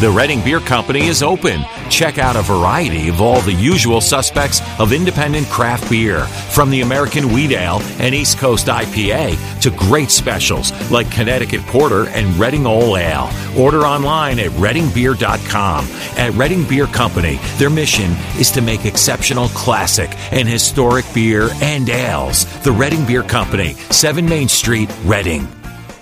The 0.00 0.08
Reading 0.08 0.44
Beer 0.44 0.60
Company 0.60 1.08
is 1.08 1.24
open. 1.24 1.64
Check 1.90 2.18
out 2.18 2.36
a 2.36 2.42
variety 2.42 3.08
of 3.08 3.20
all 3.20 3.40
the 3.40 3.52
usual 3.52 4.00
suspects 4.00 4.60
of 4.78 4.92
independent 4.92 5.48
craft 5.48 5.90
beer, 5.90 6.20
from 6.20 6.70
the 6.70 6.82
American 6.82 7.32
Wheat 7.32 7.50
Ale 7.50 7.80
and 7.98 8.14
East 8.14 8.38
Coast 8.38 8.68
IPA 8.68 9.60
to 9.62 9.70
great 9.72 10.12
specials 10.12 10.70
like 10.92 11.10
Connecticut 11.10 11.62
Porter 11.62 12.08
and 12.10 12.32
Reading 12.36 12.64
Old 12.64 12.96
Ale. 12.96 13.28
Order 13.58 13.86
online 13.86 14.38
at 14.38 14.52
readingbeer.com. 14.52 15.84
At 16.16 16.32
Reading 16.34 16.62
Beer 16.68 16.86
Company, 16.86 17.40
their 17.56 17.68
mission 17.68 18.12
is 18.38 18.52
to 18.52 18.60
make 18.60 18.84
exceptional 18.84 19.48
classic 19.48 20.10
and 20.32 20.46
historic 20.46 21.06
beer 21.12 21.48
and 21.60 21.88
ales. 21.90 22.44
The 22.62 22.70
Reading 22.70 23.04
Beer 23.04 23.24
Company, 23.24 23.72
7 23.90 24.24
Main 24.24 24.46
Street, 24.46 24.94
Reading. 25.04 25.48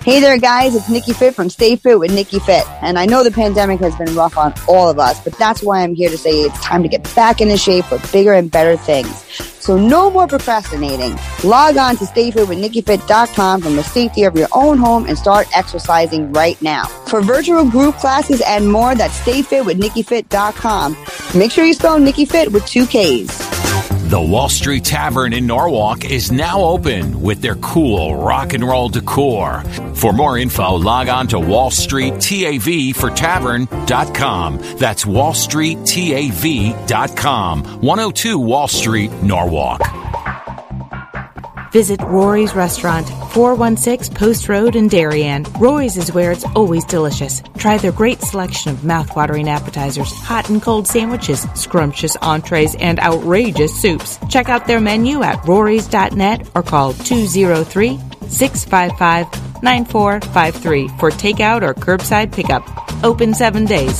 Hey 0.07 0.21
there, 0.21 0.37
guys. 0.37 0.73
It's 0.73 0.87
Nikki 0.87 1.11
Fit 1.11 1.35
from 1.35 1.49
Stay 1.49 1.75
Fit 1.75 1.99
with 1.99 2.13
Nikki 2.13 2.39
Fit. 2.39 2.65
And 2.81 2.97
I 2.97 3.05
know 3.05 3.25
the 3.25 3.29
pandemic 3.29 3.81
has 3.81 3.93
been 3.97 4.15
rough 4.15 4.37
on 4.37 4.53
all 4.65 4.89
of 4.89 4.99
us, 4.99 5.21
but 5.21 5.37
that's 5.37 5.61
why 5.61 5.81
I'm 5.83 5.93
here 5.93 6.09
to 6.09 6.17
say 6.17 6.29
it's 6.29 6.57
time 6.63 6.81
to 6.83 6.87
get 6.87 7.03
back 7.13 7.41
into 7.41 7.57
shape 7.57 7.83
for 7.83 7.99
bigger 8.13 8.31
and 8.31 8.49
better 8.49 8.77
things. 8.77 9.09
So 9.59 9.77
no 9.77 10.09
more 10.09 10.25
procrastinating. 10.25 11.19
Log 11.43 11.75
on 11.75 11.97
to 11.97 12.05
stayfitwithnikkifit.com 12.05 13.61
from 13.61 13.75
the 13.75 13.83
safety 13.83 14.23
of 14.23 14.37
your 14.37 14.47
own 14.53 14.77
home 14.77 15.07
and 15.07 15.17
start 15.17 15.45
exercising 15.53 16.31
right 16.31 16.61
now. 16.61 16.85
For 16.85 17.19
virtual 17.19 17.69
group 17.69 17.95
classes 17.95 18.41
and 18.47 18.71
more, 18.71 18.95
that's 18.95 19.19
stayfitwithnikkifit.com. 19.19 20.97
Make 21.37 21.51
sure 21.51 21.65
you 21.65 21.73
spell 21.73 21.99
Nikki 21.99 22.23
Fit 22.23 22.53
with 22.53 22.65
two 22.65 22.85
Ks. 22.85 23.56
The 24.07 24.21
Wall 24.21 24.47
Street 24.47 24.85
Tavern 24.85 25.33
in 25.33 25.45
Norwalk 25.45 26.05
is 26.05 26.31
now 26.31 26.61
open 26.61 27.21
with 27.21 27.41
their 27.41 27.55
cool 27.55 28.15
rock 28.15 28.53
and 28.53 28.63
roll 28.63 28.87
decor. 28.87 29.63
For 29.95 30.13
more 30.13 30.37
info, 30.37 30.75
log 30.75 31.09
on 31.09 31.27
to 31.27 31.37
Wall 31.37 31.71
Street 31.71 32.13
TAV 32.21 32.95
for 32.95 33.09
tavern.com. 33.09 34.59
That's 34.77 35.05
Wall 35.05 35.33
Street 35.33 35.79
TAV.com. 35.85 37.63
102 37.81 38.39
Wall 38.39 38.69
Street, 38.69 39.11
Norwalk. 39.23 39.81
Visit 41.71 42.01
Rory's 42.01 42.55
Restaurant, 42.55 43.07
416 43.33 44.15
Post 44.15 44.47
Road 44.47 44.75
in 44.75 44.87
Darien. 44.87 45.43
Rory's 45.59 45.97
is 45.97 46.13
where 46.13 46.31
it's 46.31 46.45
always 46.55 46.85
delicious. 46.85 47.41
Try 47.57 47.77
their 47.77 47.91
great 47.91 48.21
selection 48.21 48.71
of 48.71 48.85
mouth-watering 48.85 49.49
appetizers, 49.49 50.11
hot 50.13 50.49
and 50.49 50.61
cold 50.61 50.87
sandwiches, 50.87 51.45
scrumptious 51.55 52.15
entrees, 52.21 52.75
and 52.75 52.99
outrageous 52.99 53.79
soups. 53.81 54.17
Check 54.29 54.47
out 54.47 54.65
their 54.65 54.79
menu 54.79 55.23
at 55.23 55.39
rorys.net 55.39 56.49
or 56.55 56.63
call 56.63 56.93
203 56.93 57.99
655 58.29 59.63
9453 59.63 60.87
for 60.99 61.11
takeout 61.11 61.63
or 61.63 61.73
curbside 61.73 62.31
pickup. 62.31 62.63
Open 63.03 63.33
seven 63.33 63.65
days. 63.65 63.99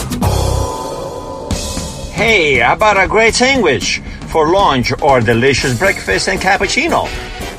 Hey, 2.13 2.59
how 2.59 2.73
about 2.73 2.97
a 2.97 3.07
great 3.07 3.35
sandwich 3.35 3.99
for 4.27 4.51
lunch 4.51 4.91
or 5.01 5.21
delicious 5.21 5.77
breakfast 5.77 6.29
and 6.29 6.39
cappuccino? 6.39 7.07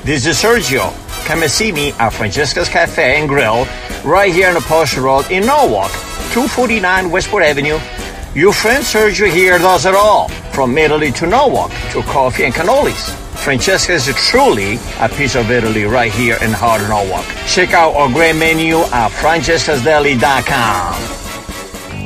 This 0.09 0.25
is 0.25 0.41
Sergio. 0.43 0.91
come 1.27 1.43
and 1.43 1.51
see 1.51 1.71
me 1.71 1.93
at 1.99 2.15
Francesca's 2.15 2.71
Cafe 2.71 3.21
and 3.21 3.29
Grill 3.29 3.67
right 4.03 4.33
here 4.33 4.49
on 4.49 4.55
the 4.55 4.63
Post 4.63 4.97
Road 4.97 5.31
in 5.31 5.45
Norwalk, 5.45 5.91
249 6.33 7.11
Westport 7.11 7.43
Avenue. 7.43 7.79
Your 8.35 8.55
friend 8.55 8.83
Sergio 8.83 9.31
here 9.31 9.59
does 9.59 9.85
it 9.85 9.95
all, 9.95 10.29
from 10.55 10.79
Italy 10.79 11.13
to 11.13 11.27
Norwalk 11.27 11.71
to 11.91 12.01
coffee 12.05 12.45
and 12.45 12.55
cannolis. 12.55 13.11
Francesca's 13.37 14.09
is 14.09 14.17
truly 14.17 14.79
a 14.99 15.11
piece 15.11 15.37
of 15.37 15.51
Italy 15.51 15.85
right 15.85 16.11
here 16.11 16.39
in 16.41 16.55
of 16.55 16.89
Norwalk. 16.89 17.27
Check 17.47 17.75
out 17.75 17.95
our 17.95 18.09
great 18.11 18.37
menu 18.37 18.79
at 18.79 19.11
francescasdeli.com. 19.11 20.95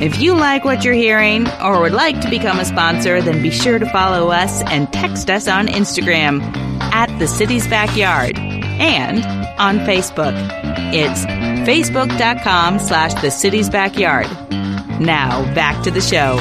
If 0.03 0.19
you 0.19 0.35
like 0.35 0.65
what 0.65 0.83
you're 0.83 0.93
hearing 0.93 1.49
or 1.61 1.79
would 1.79 1.93
like 1.93 2.19
to 2.19 2.29
become 2.29 2.59
a 2.59 2.65
sponsor, 2.65 3.21
then 3.21 3.41
be 3.41 3.49
sure 3.49 3.79
to 3.79 3.85
follow 3.91 4.29
us 4.29 4.61
and 4.63 4.91
text 4.91 5.29
us 5.29 5.47
on 5.47 5.67
Instagram 5.67 6.72
at 6.91 7.07
the 7.19 7.27
city's 7.27 7.67
backyard 7.67 8.37
and 8.37 9.23
on 9.59 9.79
Facebook. 9.85 10.33
It's 10.93 11.25
facebook.com 11.67 12.79
slash 12.79 13.13
the 13.21 13.31
city's 13.31 13.69
backyard. 13.69 14.27
Now 14.99 15.43
back 15.53 15.83
to 15.83 15.91
the 15.91 16.01
show. 16.01 16.39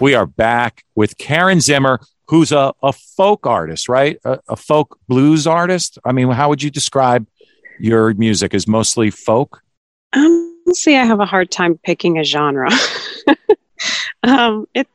We 0.00 0.14
are 0.14 0.26
back 0.26 0.84
with 0.94 1.16
Karen 1.18 1.60
Zimmer, 1.60 2.00
who's 2.28 2.52
a, 2.52 2.74
a 2.82 2.92
folk 2.92 3.46
artist, 3.46 3.88
right? 3.88 4.18
A, 4.24 4.40
a 4.48 4.56
folk 4.56 4.98
blues 5.08 5.46
artist. 5.46 5.98
I 6.04 6.12
mean, 6.12 6.30
how 6.30 6.48
would 6.48 6.62
you 6.62 6.70
describe 6.70 7.26
your 7.78 8.12
music? 8.14 8.54
Is 8.54 8.66
mostly 8.66 9.10
folk? 9.10 9.62
Honestly, 10.14 10.96
I 10.96 11.04
have 11.04 11.20
a 11.20 11.26
hard 11.26 11.50
time 11.50 11.78
picking 11.84 12.18
a 12.18 12.24
genre. 12.24 12.70
um, 14.22 14.66
it 14.74 14.88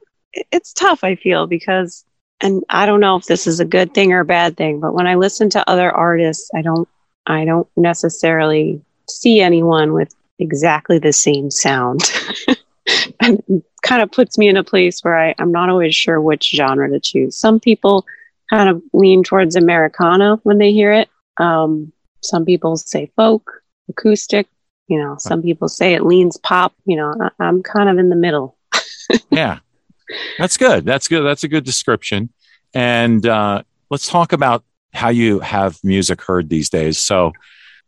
it's 0.51 0.73
tough. 0.73 1.03
I 1.03 1.15
feel 1.15 1.47
because, 1.47 2.05
and 2.41 2.63
I 2.69 2.85
don't 2.85 2.99
know 2.99 3.15
if 3.15 3.25
this 3.25 3.47
is 3.47 3.59
a 3.59 3.65
good 3.65 3.93
thing 3.93 4.13
or 4.13 4.21
a 4.21 4.25
bad 4.25 4.57
thing, 4.57 4.79
but 4.79 4.93
when 4.93 5.07
I 5.07 5.15
listen 5.15 5.49
to 5.51 5.69
other 5.69 5.91
artists, 5.91 6.49
I 6.55 6.61
don't 6.61 6.87
I 7.27 7.45
don't 7.45 7.67
necessarily 7.75 8.81
see 9.09 9.39
anyone 9.39 9.93
with 9.93 10.13
exactly 10.39 10.99
the 10.99 11.13
same 11.13 11.51
sound. 11.51 12.01
and 13.21 13.63
kind 13.83 14.01
of 14.01 14.11
puts 14.11 14.37
me 14.37 14.47
in 14.47 14.57
a 14.57 14.63
place 14.63 15.03
where 15.03 15.17
I, 15.17 15.35
I'm 15.37 15.51
not 15.51 15.69
always 15.69 15.95
sure 15.95 16.21
which 16.21 16.51
genre 16.55 16.89
to 16.89 16.99
choose. 16.99 17.37
Some 17.37 17.59
people 17.59 18.05
kind 18.49 18.69
of 18.69 18.81
lean 18.93 19.23
towards 19.23 19.55
Americana 19.55 20.39
when 20.43 20.57
they 20.57 20.71
hear 20.71 20.91
it. 20.91 21.09
Um, 21.37 21.91
some 22.21 22.45
people 22.45 22.77
say 22.77 23.11
folk, 23.15 23.51
acoustic. 23.89 24.47
You 24.87 24.97
know, 24.97 25.17
some 25.19 25.43
people 25.43 25.69
say 25.69 25.93
it 25.93 26.05
leans 26.05 26.37
pop. 26.37 26.73
You 26.85 26.95
know, 26.97 27.13
I, 27.19 27.29
I'm 27.43 27.61
kind 27.61 27.89
of 27.89 27.99
in 27.99 28.09
the 28.09 28.15
middle. 28.15 28.57
yeah, 29.29 29.59
that's 30.37 30.57
good. 30.57 30.85
That's 30.85 31.07
good. 31.07 31.21
That's 31.23 31.43
a 31.43 31.47
good 31.47 31.63
description. 31.63 32.29
And 32.73 33.25
uh, 33.25 33.63
let's 33.89 34.07
talk 34.07 34.33
about 34.33 34.63
how 34.93 35.09
you 35.09 35.39
have 35.39 35.77
music 35.83 36.21
heard 36.21 36.49
these 36.49 36.69
days. 36.69 36.97
So, 36.97 37.31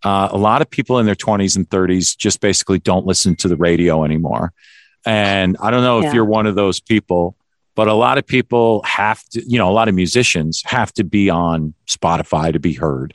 uh, 0.04 0.30
a 0.32 0.38
lot 0.38 0.62
of 0.64 0.70
people 0.70 0.98
in 0.98 1.06
their 1.06 1.16
20s 1.16 1.56
and 1.56 1.70
30s 1.70 2.18
just 2.18 2.42
basically 2.42 2.80
don't 2.80 3.06
listen 3.06 3.36
to 3.36 3.48
the 3.48 3.56
radio 3.56 4.04
anymore. 4.04 4.52
And 5.06 5.56
I 5.62 5.70
don't 5.72 5.84
know 5.84 6.00
if 6.00 6.06
Yeah. 6.06 6.14
you're 6.16 6.26
one 6.26 6.48
of 6.48 6.56
those 6.56 6.80
people, 6.80 7.36
but 7.76 7.88
a 7.88 7.94
lot 7.94 8.18
of 8.18 8.26
people 8.26 8.82
have 8.84 9.24
to, 9.30 9.44
you 9.48 9.58
know, 9.60 9.70
a 9.70 9.74
lot 9.74 9.88
of 9.88 9.94
musicians 9.96 10.62
have 10.66 10.92
to 10.94 11.04
be 11.04 11.30
on 11.30 11.74
Spotify 11.88 12.52
to 12.52 12.60
be 12.60 12.74
heard. 12.74 13.14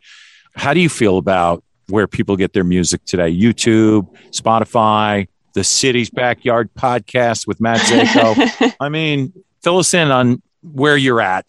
How 0.54 0.74
do 0.74 0.80
you 0.80 0.88
feel 0.88 1.18
about 1.18 1.64
where 1.88 2.06
people 2.06 2.36
get 2.36 2.52
their 2.52 2.64
music 2.64 3.04
today? 3.04 3.32
YouTube, 3.36 4.06
Spotify, 4.30 5.26
the 5.56 5.64
city's 5.64 6.10
backyard 6.10 6.68
podcast 6.74 7.46
with 7.46 7.62
Matt 7.62 7.80
Zako. 7.80 8.74
I 8.80 8.90
mean, 8.90 9.32
fill 9.62 9.78
us 9.78 9.94
in 9.94 10.10
on 10.10 10.42
where 10.62 10.98
you're 10.98 11.22
at. 11.22 11.46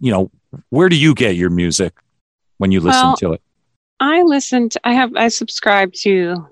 You 0.00 0.10
know, 0.10 0.30
where 0.70 0.88
do 0.88 0.96
you 0.96 1.14
get 1.14 1.36
your 1.36 1.48
music 1.48 1.94
when 2.56 2.72
you 2.72 2.80
listen 2.80 3.00
Well, 3.00 3.16
to 3.18 3.32
it? 3.34 3.42
I 4.00 4.22
listen 4.22 4.70
to, 4.70 4.80
I 4.82 4.92
have, 4.92 5.14
I 5.14 5.28
subscribe 5.28 5.92
to 6.00 6.48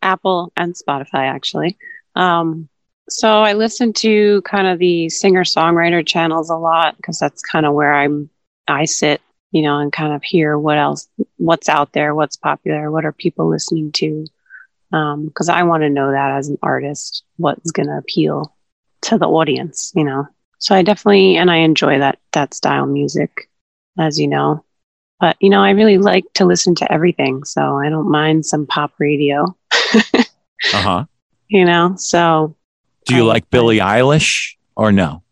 Apple 0.00 0.54
and 0.56 0.74
Spotify 0.74 1.28
actually. 1.28 1.76
Um, 2.16 2.66
so 3.10 3.42
I 3.42 3.52
listen 3.52 3.92
to 3.94 4.40
kind 4.42 4.66
of 4.66 4.78
the 4.78 5.10
singer 5.10 5.44
songwriter 5.44 6.06
channels 6.06 6.48
a 6.48 6.56
lot 6.56 6.96
because 6.96 7.18
that's 7.18 7.42
kind 7.42 7.66
of 7.66 7.74
where 7.74 7.92
I'm, 7.92 8.30
I 8.68 8.86
sit, 8.86 9.20
you 9.50 9.60
know, 9.60 9.78
and 9.78 9.92
kind 9.92 10.14
of 10.14 10.22
hear 10.22 10.58
what 10.58 10.78
else, 10.78 11.08
what's 11.36 11.68
out 11.68 11.92
there, 11.92 12.14
what's 12.14 12.36
popular, 12.38 12.90
what 12.90 13.04
are 13.04 13.12
people 13.12 13.50
listening 13.50 13.92
to. 13.92 14.26
Um, 14.92 15.30
cause 15.34 15.48
I 15.48 15.62
want 15.62 15.82
to 15.82 15.90
know 15.90 16.10
that 16.10 16.32
as 16.32 16.48
an 16.48 16.58
artist, 16.62 17.24
what's 17.36 17.70
going 17.70 17.88
to 17.88 17.96
appeal 17.98 18.54
to 19.02 19.18
the 19.18 19.26
audience, 19.26 19.92
you 19.94 20.04
know? 20.04 20.26
So 20.58 20.74
I 20.74 20.82
definitely, 20.82 21.36
and 21.36 21.50
I 21.50 21.56
enjoy 21.56 21.98
that, 21.98 22.18
that 22.32 22.54
style 22.54 22.86
music, 22.86 23.48
as 23.98 24.18
you 24.18 24.26
know 24.28 24.64
but 25.20 25.36
you 25.38 25.50
know 25.50 25.60
i 25.62 25.70
really 25.70 25.98
like 25.98 26.24
to 26.32 26.46
listen 26.46 26.74
to 26.74 26.90
everything 26.90 27.44
so 27.44 27.76
i 27.78 27.90
don't 27.90 28.10
mind 28.10 28.44
some 28.46 28.66
pop 28.66 28.90
radio 28.98 29.44
Uh 30.14 30.22
huh. 30.72 31.04
you 31.48 31.64
know 31.66 31.94
so 31.96 32.56
Do 33.06 33.14
you 33.16 33.24
I- 33.24 33.34
like 33.34 33.50
Billie 33.50 33.78
Eilish 33.78 34.54
or 34.76 34.90
no? 34.92 35.22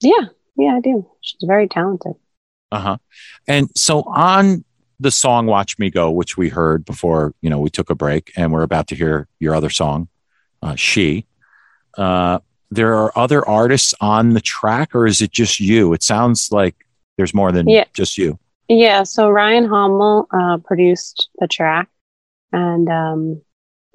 yeah 0.00 0.24
yeah 0.56 0.76
i 0.76 0.80
do 0.80 1.06
she's 1.20 1.38
very 1.46 1.68
talented 1.68 2.14
Uh 2.72 2.80
huh. 2.80 2.96
And 3.46 3.68
so 3.76 4.02
on 4.02 4.64
the 5.00 5.10
song 5.10 5.46
"Watch 5.46 5.78
Me 5.78 5.90
Go," 5.90 6.10
which 6.10 6.36
we 6.36 6.48
heard 6.48 6.84
before, 6.84 7.34
you 7.40 7.50
know, 7.50 7.60
we 7.60 7.70
took 7.70 7.90
a 7.90 7.94
break, 7.94 8.32
and 8.36 8.52
we're 8.52 8.62
about 8.62 8.88
to 8.88 8.94
hear 8.94 9.28
your 9.38 9.54
other 9.54 9.70
song, 9.70 10.08
uh, 10.62 10.74
"She." 10.74 11.26
Uh, 11.96 12.38
there 12.70 12.94
are 12.94 13.16
other 13.16 13.46
artists 13.48 13.94
on 14.00 14.34
the 14.34 14.40
track, 14.40 14.94
or 14.94 15.06
is 15.06 15.22
it 15.22 15.30
just 15.32 15.58
you? 15.58 15.92
It 15.94 16.02
sounds 16.02 16.52
like 16.52 16.76
there's 17.16 17.32
more 17.34 17.50
than 17.50 17.68
Yeah. 17.68 17.84
just 17.94 18.18
you. 18.18 18.38
yeah 18.68 19.02
so 19.02 19.30
ryan 19.30 19.64
hommel 19.66 20.26
uh, 20.30 20.58
produced 20.58 21.30
the 21.38 21.48
track 21.48 21.88
and 22.52 22.86
um, 22.90 23.40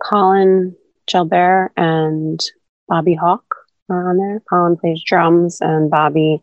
colin 0.04 0.76
gilbert 1.06 1.72
and 1.78 2.40
bobby 2.88 3.14
hawk 3.14 3.46
are 3.90 4.10
on 4.10 4.18
there 4.18 4.42
colin 4.50 4.76
plays 4.76 5.02
drums 5.06 5.62
and 5.62 5.92
bobby 5.92 6.42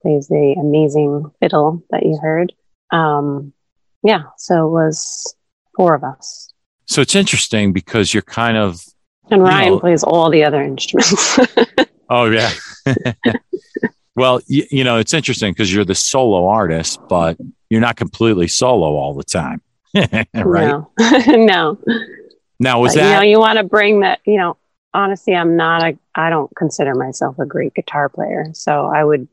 plays 0.00 0.26
the 0.28 0.56
amazing 0.58 1.30
fiddle 1.38 1.82
that 1.90 2.04
you 2.06 2.16
heard 2.16 2.52
um, 2.92 3.52
yeah 4.06 4.22
so 4.36 4.66
it 4.66 4.70
was 4.70 5.34
four 5.76 5.94
of 5.94 6.02
us 6.04 6.52
So 6.86 7.00
it's 7.02 7.14
interesting 7.14 7.72
because 7.72 8.12
you're 8.14 8.22
kind 8.42 8.56
of 8.56 8.80
And 9.30 9.40
You 9.40 9.46
Ryan 9.46 9.72
know- 9.72 9.80
plays 9.80 10.02
all 10.04 10.30
the 10.30 10.44
other 10.44 10.62
instruments. 10.62 11.38
Oh 12.08 12.30
yeah. 12.30 12.52
well, 14.14 14.40
you, 14.46 14.64
you 14.70 14.84
know, 14.84 14.96
it's 14.98 15.12
interesting 15.12 15.52
because 15.52 15.74
you're 15.74 15.84
the 15.84 15.94
solo 15.94 16.46
artist, 16.46 17.00
but 17.08 17.36
you're 17.68 17.80
not 17.80 17.96
completely 17.96 18.46
solo 18.46 18.94
all 18.94 19.12
the 19.14 19.24
time, 19.24 19.60
right? 19.94 20.22
No, 20.34 20.90
no. 21.26 21.78
Now, 22.60 22.80
was 22.80 22.94
But, 22.94 23.02
you 23.04 23.10
know, 23.10 23.22
you 23.22 23.38
want 23.40 23.58
to 23.58 23.64
bring 23.64 24.00
that. 24.00 24.20
You 24.24 24.38
know, 24.38 24.56
honestly, 24.94 25.34
I'm 25.34 25.56
not 25.56 25.82
a. 25.82 25.98
I 26.14 26.30
don't 26.30 26.54
consider 26.56 26.94
myself 26.94 27.40
a 27.40 27.44
great 27.44 27.74
guitar 27.74 28.08
player, 28.08 28.46
so 28.54 28.86
I 28.86 29.02
would 29.02 29.26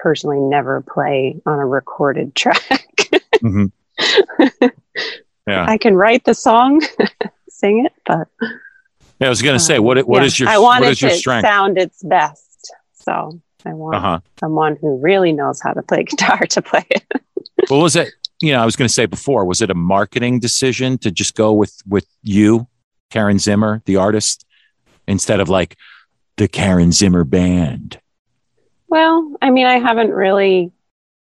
personally 0.00 0.40
never 0.40 0.80
play 0.82 1.40
on 1.46 1.58
a 1.60 1.66
recorded 1.66 2.34
track. 2.34 2.88
Mhm. 3.36 3.70
Yeah. 5.46 5.64
I 5.66 5.78
can 5.78 5.94
write 5.94 6.24
the 6.24 6.34
song, 6.34 6.82
sing 7.48 7.86
it, 7.86 7.92
but 8.06 8.28
Yeah, 9.18 9.28
I 9.28 9.30
was 9.30 9.40
going 9.42 9.56
to 9.58 9.64
say, 9.64 9.78
what 9.78 10.06
what 10.06 10.20
yeah, 10.20 10.26
is 10.26 10.38
your 10.38 10.48
I 10.48 10.58
what 10.58 10.64
want 10.64 10.84
it 10.84 10.90
is 10.90 11.00
your 11.02 11.10
to 11.10 11.16
strength? 11.16 11.46
sound 11.46 11.78
its 11.78 12.02
best. 12.02 12.72
So 12.92 13.40
I 13.64 13.72
want 13.72 13.96
Uh 13.96 14.00
huh. 14.00 14.20
someone 14.40 14.76
who 14.80 14.98
really 14.98 15.32
knows 15.32 15.60
how 15.60 15.72
to 15.72 15.82
play 15.82 16.02
guitar 16.10 16.38
to 16.50 16.60
play 16.62 16.84
it. 16.90 17.04
What 17.68 17.78
was 17.78 17.96
it? 17.96 18.10
You 18.40 18.52
know, 18.52 18.60
I 18.62 18.64
was 18.66 18.76
going 18.76 18.86
to 18.88 18.92
say 18.94 19.06
before, 19.06 19.44
was 19.46 19.62
it 19.62 19.70
a 19.70 19.74
marketing 19.74 20.38
decision 20.38 20.98
to 20.98 21.10
just 21.10 21.34
go 21.34 21.52
with 21.54 21.74
with 21.86 22.06
you, 22.22 22.68
Karen 23.10 23.38
Zimmer, 23.38 23.82
the 23.86 23.96
artist, 23.96 24.44
instead 25.06 25.40
of 25.40 25.48
like 25.48 25.76
the 26.36 26.46
Karen 26.46 26.92
Zimmer 26.92 27.24
band? 27.24 27.98
Well, 28.88 29.34
I 29.42 29.50
mean, 29.50 29.66
I 29.66 29.78
haven't 29.78 30.10
really 30.10 30.72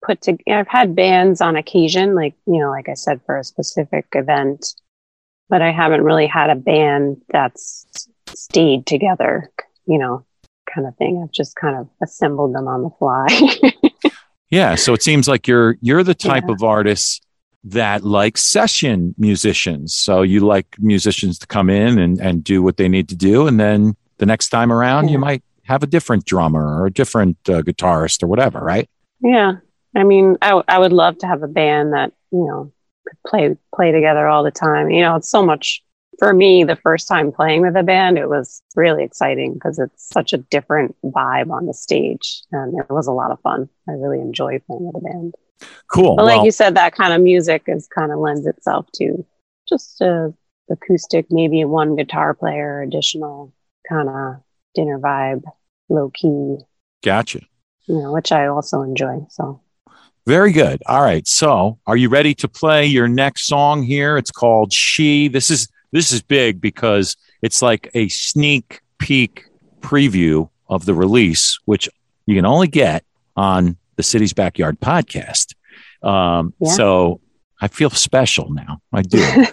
put 0.04 0.22
to. 0.22 0.38
I've 0.50 0.68
had 0.68 0.96
bands 0.96 1.42
on 1.42 1.56
occasion, 1.56 2.16
like 2.16 2.36
you 2.46 2.60
know, 2.60 2.70
like 2.70 2.90
I 2.90 2.94
said, 2.94 3.22
for 3.26 3.38
a 3.38 3.44
specific 3.44 4.06
event, 4.14 4.74
but 5.50 5.62
I 5.62 5.72
haven't 5.72 6.04
really 6.04 6.28
had 6.28 6.50
a 6.50 6.56
band 6.56 7.22
that's 7.30 8.08
stayed 8.28 8.86
together. 8.86 9.52
You 9.86 10.00
know, 10.00 10.26
kind 10.74 10.88
of 10.88 10.96
thing. 10.98 11.22
I've 11.24 11.32
just 11.32 11.56
kind 11.56 11.78
of 11.78 11.88
assembled 12.02 12.54
them 12.54 12.68
on 12.68 12.84
the 12.84 12.90
fly. 13.00 13.28
Yeah, 14.50 14.76
so 14.76 14.94
it 14.94 15.04
seems 15.04 15.28
like 15.28 15.46
you're 15.46 15.76
you're 15.82 16.04
the 16.04 16.16
type 16.16 16.46
Yeah. 16.48 16.54
of 16.54 16.64
artist 16.64 17.22
that 17.66 18.06
likes 18.06 18.42
session 18.42 19.14
musicians. 19.18 19.94
So 19.94 20.22
you 20.22 20.40
like 20.40 20.68
musicians 20.80 21.38
to 21.40 21.48
come 21.48 21.70
in 21.70 22.00
and 22.00 22.18
and 22.22 22.46
do 22.46 22.64
what 22.64 22.78
they 22.78 22.88
need 22.88 23.10
to 23.10 23.16
do, 23.18 23.46
and 23.48 23.60
then 23.60 23.98
the 24.20 24.26
next 24.26 24.48
time 24.48 24.72
around, 24.72 25.10
you 25.10 25.20
might 25.20 25.44
have 25.64 25.84
a 25.84 25.86
different 25.86 26.24
drummer 26.24 26.80
or 26.82 26.86
a 26.86 26.90
different 26.92 27.36
uh, 27.50 27.62
guitarist 27.62 28.24
or 28.24 28.28
whatever, 28.28 28.62
right? 28.62 28.90
yeah, 29.20 29.56
I 29.98 30.04
mean, 30.04 30.38
i 30.42 30.78
would 30.78 30.94
love 30.94 31.18
to 31.20 31.28
have 31.28 31.44
a 31.44 31.48
band 31.48 31.94
that, 31.94 32.14
you 32.32 32.46
know, 32.46 32.72
could 33.08 33.18
play, 33.26 33.58
play 33.74 33.92
together 33.92 34.28
all 34.28 34.44
the 34.44 34.52
time. 34.52 34.90
You 34.90 35.02
know, 35.02 35.16
it's 35.16 35.30
so 35.30 35.44
much 35.44 35.84
for 36.20 36.34
me, 36.34 36.64
the 36.64 36.76
first 36.76 37.08
time 37.08 37.32
playing 37.32 37.62
with 37.62 37.76
a 37.76 37.84
band, 37.84 38.18
it 38.18 38.28
was 38.28 38.62
really 38.76 39.04
exciting 39.04 39.54
because 39.54 39.78
it's 39.80 40.08
such 40.08 40.34
a 40.34 40.38
different 40.38 40.96
vibe 41.04 41.52
on 41.52 41.68
the 41.68 41.74
stage. 41.74 42.44
And 42.52 42.80
it 42.80 42.90
was 42.90 43.08
a 43.08 43.12
lot 43.12 43.32
of 43.32 43.40
fun. 43.42 43.70
I 43.88 43.94
really 43.94 44.20
enjoy 44.20 44.60
playing 44.60 44.86
with 44.86 44.96
a 44.96 45.00
band. 45.00 45.36
Cool. 45.92 46.16
But 46.16 46.26
like 46.26 46.38
well, 46.38 46.46
you 46.46 46.52
said, 46.52 46.76
that 46.76 46.96
kind 46.96 47.14
of 47.14 47.22
music 47.22 47.64
is 47.68 47.88
kind 47.88 48.12
of 48.12 48.20
lends 48.20 48.46
itself 48.46 48.88
to 48.96 49.26
just 49.68 50.02
a 50.02 50.34
acoustic, 50.70 51.28
maybe 51.30 51.64
one 51.66 51.96
guitar 51.96 52.34
player, 52.34 52.82
additional 52.82 53.54
kind 53.88 54.10
of 54.10 54.36
dinner 54.76 55.00
vibe, 55.00 55.44
low 55.90 56.12
key. 56.14 56.58
Gotcha. 57.04 57.42
You 57.86 58.02
know, 58.02 58.12
which 58.12 58.32
I 58.32 58.48
also 58.48 58.82
enjoy. 58.82 59.26
So 59.30 59.62
very 60.28 60.52
good. 60.52 60.84
All 60.88 61.02
right. 61.02 61.26
So, 61.26 61.80
are 61.88 61.96
you 61.96 62.10
ready 62.10 62.36
to 62.36 62.50
play 62.50 62.86
your 62.86 63.08
next 63.08 63.48
song 63.48 63.82
here? 63.82 64.18
It's 64.18 64.30
called 64.30 64.74
She. 64.74 65.30
This 65.30 65.50
is 65.50 65.70
this 65.94 66.12
is 66.12 66.22
big 66.22 66.60
because 66.60 67.16
it's 67.42 67.62
like 67.62 67.90
a 67.94 68.10
sneak 68.10 68.82
peek 69.00 69.46
preview 69.80 70.50
of 70.68 70.84
the 70.84 70.94
release, 70.94 71.58
which 71.63 71.88
you 72.26 72.36
can 72.36 72.46
only 72.46 72.68
get 72.68 73.06
on 73.38 73.78
the 73.96 74.04
City's 74.04 74.34
Backyard 74.34 74.82
podcast. 74.82 75.56
Um, 76.04 76.54
yeah. 76.60 76.72
So 76.72 77.22
I 77.62 77.70
feel 77.70 77.90
special 77.90 78.54
now. 78.54 78.82
I 78.92 79.04
do. 79.04 79.24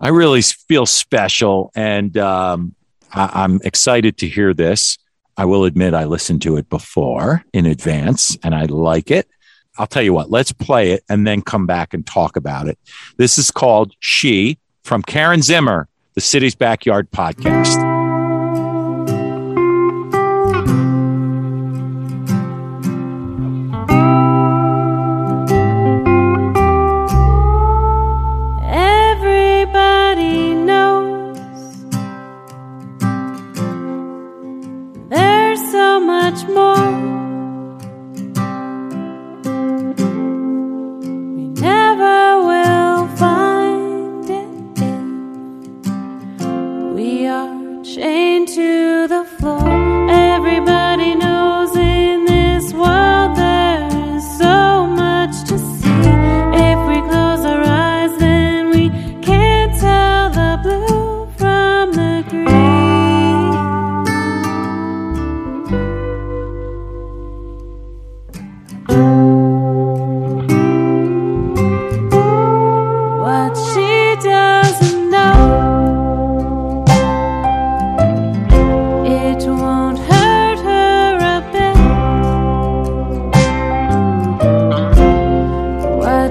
I 0.00 0.10
really 0.10 0.42
feel 0.42 0.86
special, 0.86 1.72
and 1.74 2.16
um, 2.16 2.76
I- 3.12 3.42
am 3.42 3.58
excited 3.64 4.18
to 4.18 4.28
hear 4.28 4.54
this. 4.54 4.98
I 5.36 5.44
will 5.44 5.64
admit 5.64 5.94
I 5.94 6.04
listened 6.04 6.42
to 6.42 6.56
it 6.56 6.68
before 6.68 7.44
in 7.52 7.66
advance 7.66 8.36
and 8.42 8.54
I 8.54 8.64
like 8.64 9.10
it. 9.10 9.28
I'll 9.76 9.86
tell 9.86 10.02
you 10.02 10.12
what, 10.12 10.30
let's 10.30 10.52
play 10.52 10.92
it 10.92 11.04
and 11.08 11.26
then 11.26 11.42
come 11.42 11.66
back 11.66 11.94
and 11.94 12.06
talk 12.06 12.36
about 12.36 12.68
it. 12.68 12.78
This 13.16 13.38
is 13.38 13.50
called 13.50 13.92
She 13.98 14.58
from 14.84 15.02
Karen 15.02 15.42
Zimmer, 15.42 15.88
the 16.14 16.20
City's 16.20 16.54
Backyard 16.54 17.10
Podcast. 17.10 17.93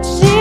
But 0.04 0.18
she 0.18 0.33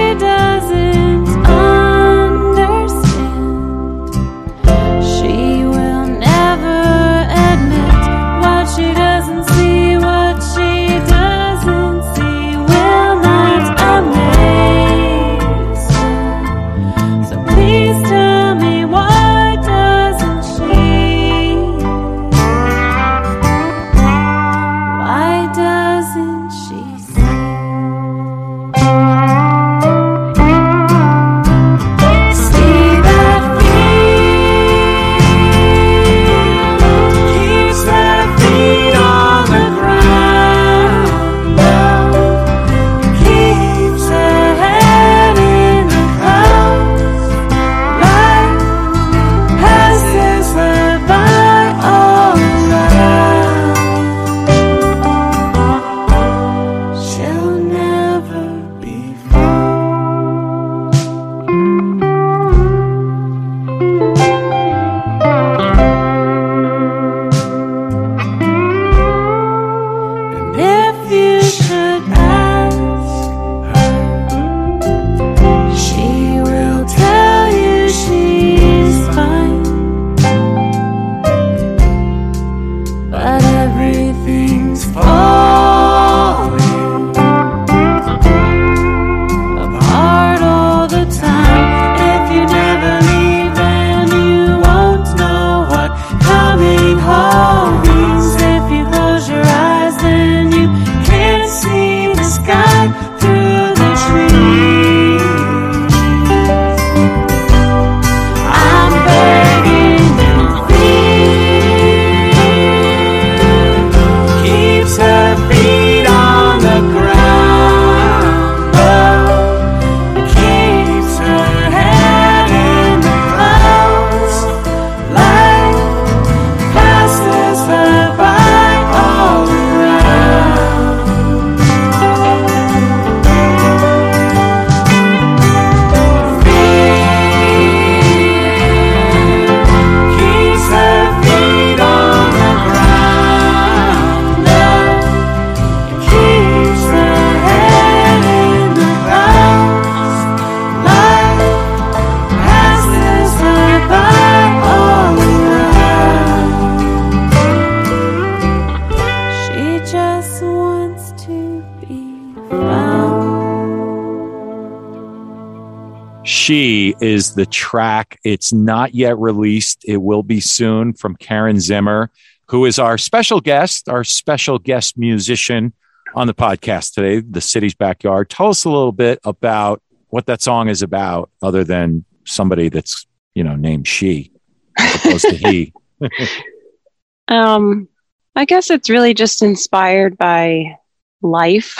Is 167.00 167.34
the 167.34 167.46
track. 167.46 168.18
It's 168.24 168.52
not 168.52 168.94
yet 168.94 169.18
released. 169.18 169.84
It 169.86 169.98
will 169.98 170.22
be 170.22 170.40
soon 170.40 170.92
from 170.92 171.16
Karen 171.16 171.60
Zimmer, 171.60 172.10
who 172.48 172.64
is 172.64 172.78
our 172.78 172.98
special 172.98 173.40
guest, 173.40 173.88
our 173.88 174.04
special 174.04 174.58
guest 174.58 174.98
musician 174.98 175.72
on 176.14 176.26
the 176.26 176.34
podcast 176.34 176.94
today, 176.94 177.20
The 177.20 177.40
City's 177.40 177.74
Backyard. 177.74 178.28
Tell 178.28 178.48
us 178.48 178.64
a 178.64 178.70
little 178.70 178.92
bit 178.92 179.18
about 179.24 179.82
what 180.08 180.26
that 180.26 180.42
song 180.42 180.68
is 180.68 180.82
about, 180.82 181.30
other 181.40 181.64
than 181.64 182.04
somebody 182.26 182.68
that's, 182.68 183.06
you 183.34 183.42
know, 183.42 183.56
named 183.56 183.88
she 183.88 184.30
as 184.78 184.94
opposed 184.96 185.24
to 185.24 185.36
he. 185.36 185.72
um, 187.28 187.88
I 188.36 188.44
guess 188.44 188.70
it's 188.70 188.90
really 188.90 189.14
just 189.14 189.42
inspired 189.42 190.18
by 190.18 190.78
life. 191.22 191.76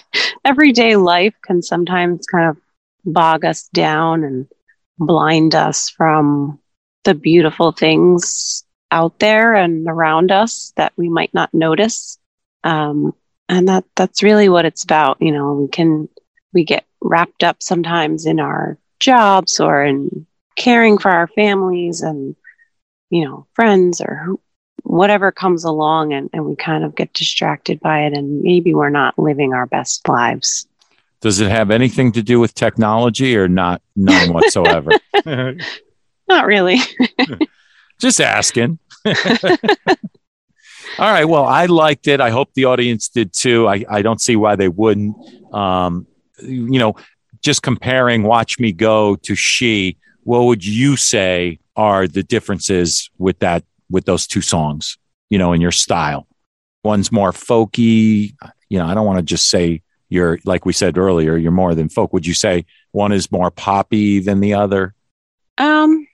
Everyday 0.44 0.96
life 0.96 1.34
can 1.42 1.62
sometimes 1.62 2.26
kind 2.26 2.50
of 2.50 2.61
bog 3.04 3.44
us 3.44 3.68
down 3.68 4.24
and 4.24 4.46
blind 4.98 5.54
us 5.54 5.88
from 5.88 6.58
the 7.04 7.14
beautiful 7.14 7.72
things 7.72 8.64
out 8.90 9.18
there 9.18 9.54
and 9.54 9.88
around 9.88 10.30
us 10.30 10.72
that 10.76 10.92
we 10.96 11.08
might 11.08 11.32
not 11.34 11.52
notice. 11.52 12.18
Um, 12.64 13.14
and 13.48 13.68
that 13.68 13.84
that's 13.96 14.22
really 14.22 14.48
what 14.48 14.64
it's 14.64 14.84
about. 14.84 15.20
You 15.20 15.32
know, 15.32 15.54
we 15.54 15.68
can 15.68 16.08
we 16.52 16.64
get 16.64 16.84
wrapped 17.00 17.42
up 17.42 17.62
sometimes 17.62 18.26
in 18.26 18.38
our 18.38 18.78
jobs 19.00 19.58
or 19.58 19.84
in 19.84 20.26
caring 20.56 20.98
for 20.98 21.10
our 21.10 21.26
families 21.28 22.02
and 22.02 22.36
you 23.10 23.24
know 23.24 23.46
friends 23.54 24.00
or 24.00 24.22
who, 24.24 24.40
whatever 24.84 25.32
comes 25.32 25.64
along 25.64 26.12
and, 26.12 26.30
and 26.32 26.44
we 26.44 26.54
kind 26.54 26.84
of 26.84 26.94
get 26.94 27.12
distracted 27.12 27.80
by 27.80 28.02
it 28.04 28.12
and 28.12 28.42
maybe 28.42 28.74
we're 28.74 28.90
not 28.90 29.18
living 29.18 29.52
our 29.54 29.66
best 29.66 30.08
lives 30.08 30.66
Does 31.22 31.40
it 31.40 31.50
have 31.50 31.70
anything 31.70 32.12
to 32.12 32.22
do 32.22 32.40
with 32.40 32.54
technology 32.54 33.36
or 33.36 33.48
not? 33.48 33.80
None 33.96 34.32
whatsoever. 34.32 34.90
not 36.28 36.46
really 36.46 36.78
Just 38.02 38.20
asking. 38.20 38.80
All 39.06 39.14
right. 40.98 41.24
Well, 41.24 41.44
I 41.44 41.66
liked 41.66 42.08
it. 42.08 42.20
I 42.20 42.30
hope 42.30 42.52
the 42.54 42.64
audience 42.64 43.08
did 43.08 43.32
too. 43.32 43.68
I, 43.68 43.84
I 43.88 44.02
don't 44.02 44.20
see 44.20 44.34
why 44.34 44.56
they 44.56 44.68
wouldn't. 44.68 45.14
Um, 45.54 46.08
you 46.40 46.80
know, 46.80 46.96
just 47.42 47.62
comparing 47.62 48.24
Watch 48.24 48.58
Me 48.58 48.72
Go 48.72 49.14
to 49.16 49.36
She, 49.36 49.98
what 50.24 50.46
would 50.46 50.66
you 50.66 50.96
say 50.96 51.60
are 51.76 52.08
the 52.08 52.24
differences 52.24 53.08
with 53.18 53.38
that, 53.38 53.62
with 53.88 54.04
those 54.04 54.26
two 54.26 54.40
songs, 54.40 54.98
you 55.30 55.38
know, 55.38 55.52
in 55.52 55.60
your 55.60 55.70
style? 55.70 56.26
One's 56.82 57.12
more 57.12 57.30
folky. 57.30 58.34
You 58.68 58.78
know, 58.78 58.86
I 58.86 58.94
don't 58.94 59.06
want 59.06 59.20
to 59.20 59.22
just 59.22 59.46
say 59.46 59.82
you're, 60.12 60.38
like 60.44 60.64
we 60.66 60.72
said 60.72 60.98
earlier, 60.98 61.36
you're 61.36 61.50
more 61.52 61.74
than 61.74 61.88
folk. 61.88 62.12
Would 62.12 62.26
you 62.26 62.34
say 62.34 62.64
one 62.92 63.12
is 63.12 63.32
more 63.32 63.50
poppy 63.50 64.20
than 64.20 64.40
the 64.40 64.54
other? 64.54 64.94
um 65.58 66.06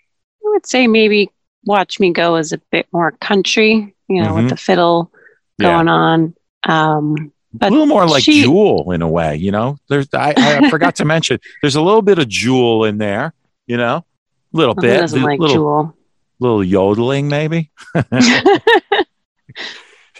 i 0.44 0.50
would 0.50 0.66
say 0.66 0.88
maybe 0.88 1.30
watch 1.64 2.00
me 2.00 2.12
go 2.12 2.34
is 2.36 2.52
a 2.52 2.58
bit 2.72 2.86
more 2.92 3.12
country 3.20 3.94
you 4.08 4.20
know 4.20 4.30
Mhm. 4.32 4.36
with 4.36 4.48
the 4.50 4.56
fiddle 4.56 5.12
Yeah. 5.58 5.74
going 5.74 5.88
on 5.88 6.34
um 6.64 7.32
a 7.60 7.70
little 7.70 7.86
more 7.86 8.06
like 8.06 8.24
she- 8.24 8.42
Jewel 8.42 8.90
in 8.92 9.00
a 9.00 9.08
way, 9.08 9.36
you 9.36 9.52
know. 9.52 9.78
There's 9.88 10.08
I, 10.12 10.34
I 10.36 10.70
forgot 10.74 10.96
to 10.96 11.04
mention 11.04 11.38
there's 11.62 11.76
a 11.76 11.80
little 11.82 12.02
bit 12.02 12.18
of 12.18 12.28
Jewel 12.28 12.84
in 12.84 12.98
there, 12.98 13.32
you 13.68 13.76
know, 13.76 14.04
a 14.52 14.56
little 14.56 14.74
who 14.74 14.82
bit, 14.82 14.98
doesn't 15.00 15.22
like 15.22 15.38
little 15.40 15.56
jewel 15.56 15.96
little 16.40 16.62
yodeling 16.64 17.28
maybe. 17.28 17.70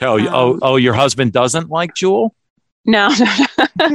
Oh, 0.01 0.16
oh, 0.31 0.53
Um, 0.53 0.59
oh, 0.62 0.76
your 0.76 0.95
husband 0.95 1.33
doesn't 1.33 1.70
like 1.70 1.93
Jewel? 1.95 2.33
no 2.85 3.11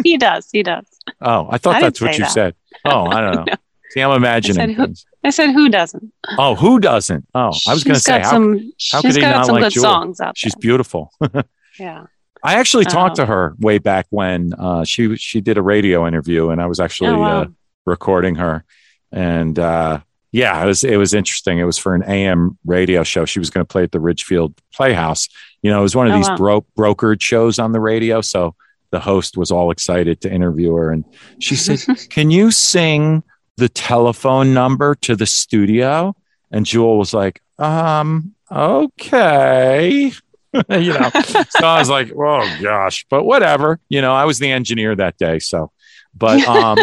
he 0.04 0.18
does 0.18 0.50
he 0.52 0.64
does 0.64 0.86
Oh, 1.22 1.48
I 1.50 1.58
thought 1.58 1.76
I 1.76 1.82
that's 1.82 2.00
what 2.02 2.14
you 2.18 2.24
that. 2.26 2.32
said. 2.32 2.56
Oh, 2.86 3.06
I 3.06 3.22
don't 3.22 3.36
know. 3.36 3.44
No. 3.48 3.54
See, 3.92 4.02
I'm 4.02 4.12
imagining 4.12 4.74
who- 4.76 4.94
i 5.24 5.30
said 5.30 5.52
who 5.52 5.70
doesn't 5.70 6.12
Oh, 6.38 6.56
who 6.56 6.80
doesn't? 6.80 7.26
Oh, 7.34 7.52
I 7.68 7.74
was 7.74 7.84
going 7.84 7.96
to 7.96 8.00
say 8.00 8.20
how, 8.20 8.32
some 8.32 8.72
how 8.92 9.02
could 9.02 9.16
he 9.16 9.22
not 9.22 9.46
some 9.46 9.56
like 9.56 9.64
good 9.66 9.74
Jewel? 9.74 9.84
songs 9.84 10.20
out 10.20 10.38
she's 10.38 10.54
there 10.54 10.60
beautiful. 10.62 11.12
yeah 11.80 12.06
I 12.46 12.56
actually 12.56 12.84
talked 12.86 13.20
Oh. 13.20 13.24
to 13.24 13.26
her 13.26 13.56
way 13.60 13.78
back 13.78 14.06
when 14.10 14.54
uh, 14.60 14.84
she 14.84 15.16
she 15.16 15.40
did 15.40 15.58
a 15.58 15.62
radio 15.62 16.06
interview, 16.06 16.50
and 16.50 16.62
I 16.62 16.66
was 16.66 16.82
actually 16.82 17.12
Oh, 17.12 17.20
wow. 17.20 17.42
uh, 17.44 17.46
recording 17.86 18.36
her. 18.36 18.66
And 19.14 19.58
uh, 19.58 20.02
yeah, 20.34 20.62
it 20.62 20.66
was 20.66 20.84
it 20.84 20.98
was 20.98 21.14
interesting. 21.14 21.60
It 21.60 21.64
was 21.64 21.78
for 21.78 21.96
an 21.96 22.04
AM 22.04 22.58
radio 22.66 23.04
show. 23.04 23.24
She 23.24 23.40
was 23.40 23.50
going 23.50 23.66
to 23.66 23.72
play 23.72 23.84
at 23.84 23.94
the 23.94 24.02
Ridgefield 24.02 24.56
Playhouse. 24.74 25.30
You 25.62 25.72
know, 25.72 25.80
it 25.80 25.84
was 25.84 25.96
one 25.96 26.08
of 26.08 26.14
Oh, 26.14 26.18
these 26.18 26.28
wow. 26.28 26.36
bro- 26.36 26.66
brokered 26.78 27.22
shows 27.22 27.60
on 27.60 27.72
the 27.72 27.80
radio. 27.80 28.20
So 28.20 28.56
the 28.94 29.00
host 29.00 29.38
was 29.38 29.50
all 29.50 29.72
excited 29.72 30.22
to 30.22 30.32
interview 30.32 30.76
her, 30.76 30.92
and 30.92 31.04
she 31.40 31.56
said, 31.56 31.82
"Can 32.10 32.30
you 32.30 32.52
sing 32.52 33.24
the 33.58 33.68
telephone 33.68 34.54
number 34.54 34.94
to 35.02 35.16
the 35.16 35.26
studio?" 35.26 36.16
And 36.52 36.64
Jewel 36.64 37.00
was 37.00 37.12
like, 37.12 37.42
"Um, 37.58 38.36
okay." 38.52 40.14
you 40.70 40.94
know, 40.94 41.10
so 41.50 41.66
I 41.66 41.80
was 41.80 41.90
like, 41.90 42.12
"Oh 42.16 42.58
gosh," 42.62 43.04
but 43.10 43.24
whatever. 43.24 43.80
You 43.90 44.02
know, 44.02 44.14
I 44.14 44.26
was 44.26 44.38
the 44.38 44.52
engineer 44.52 44.96
that 44.96 45.18
day, 45.18 45.40
so. 45.40 45.72
But 46.14 46.48
um, 46.48 46.78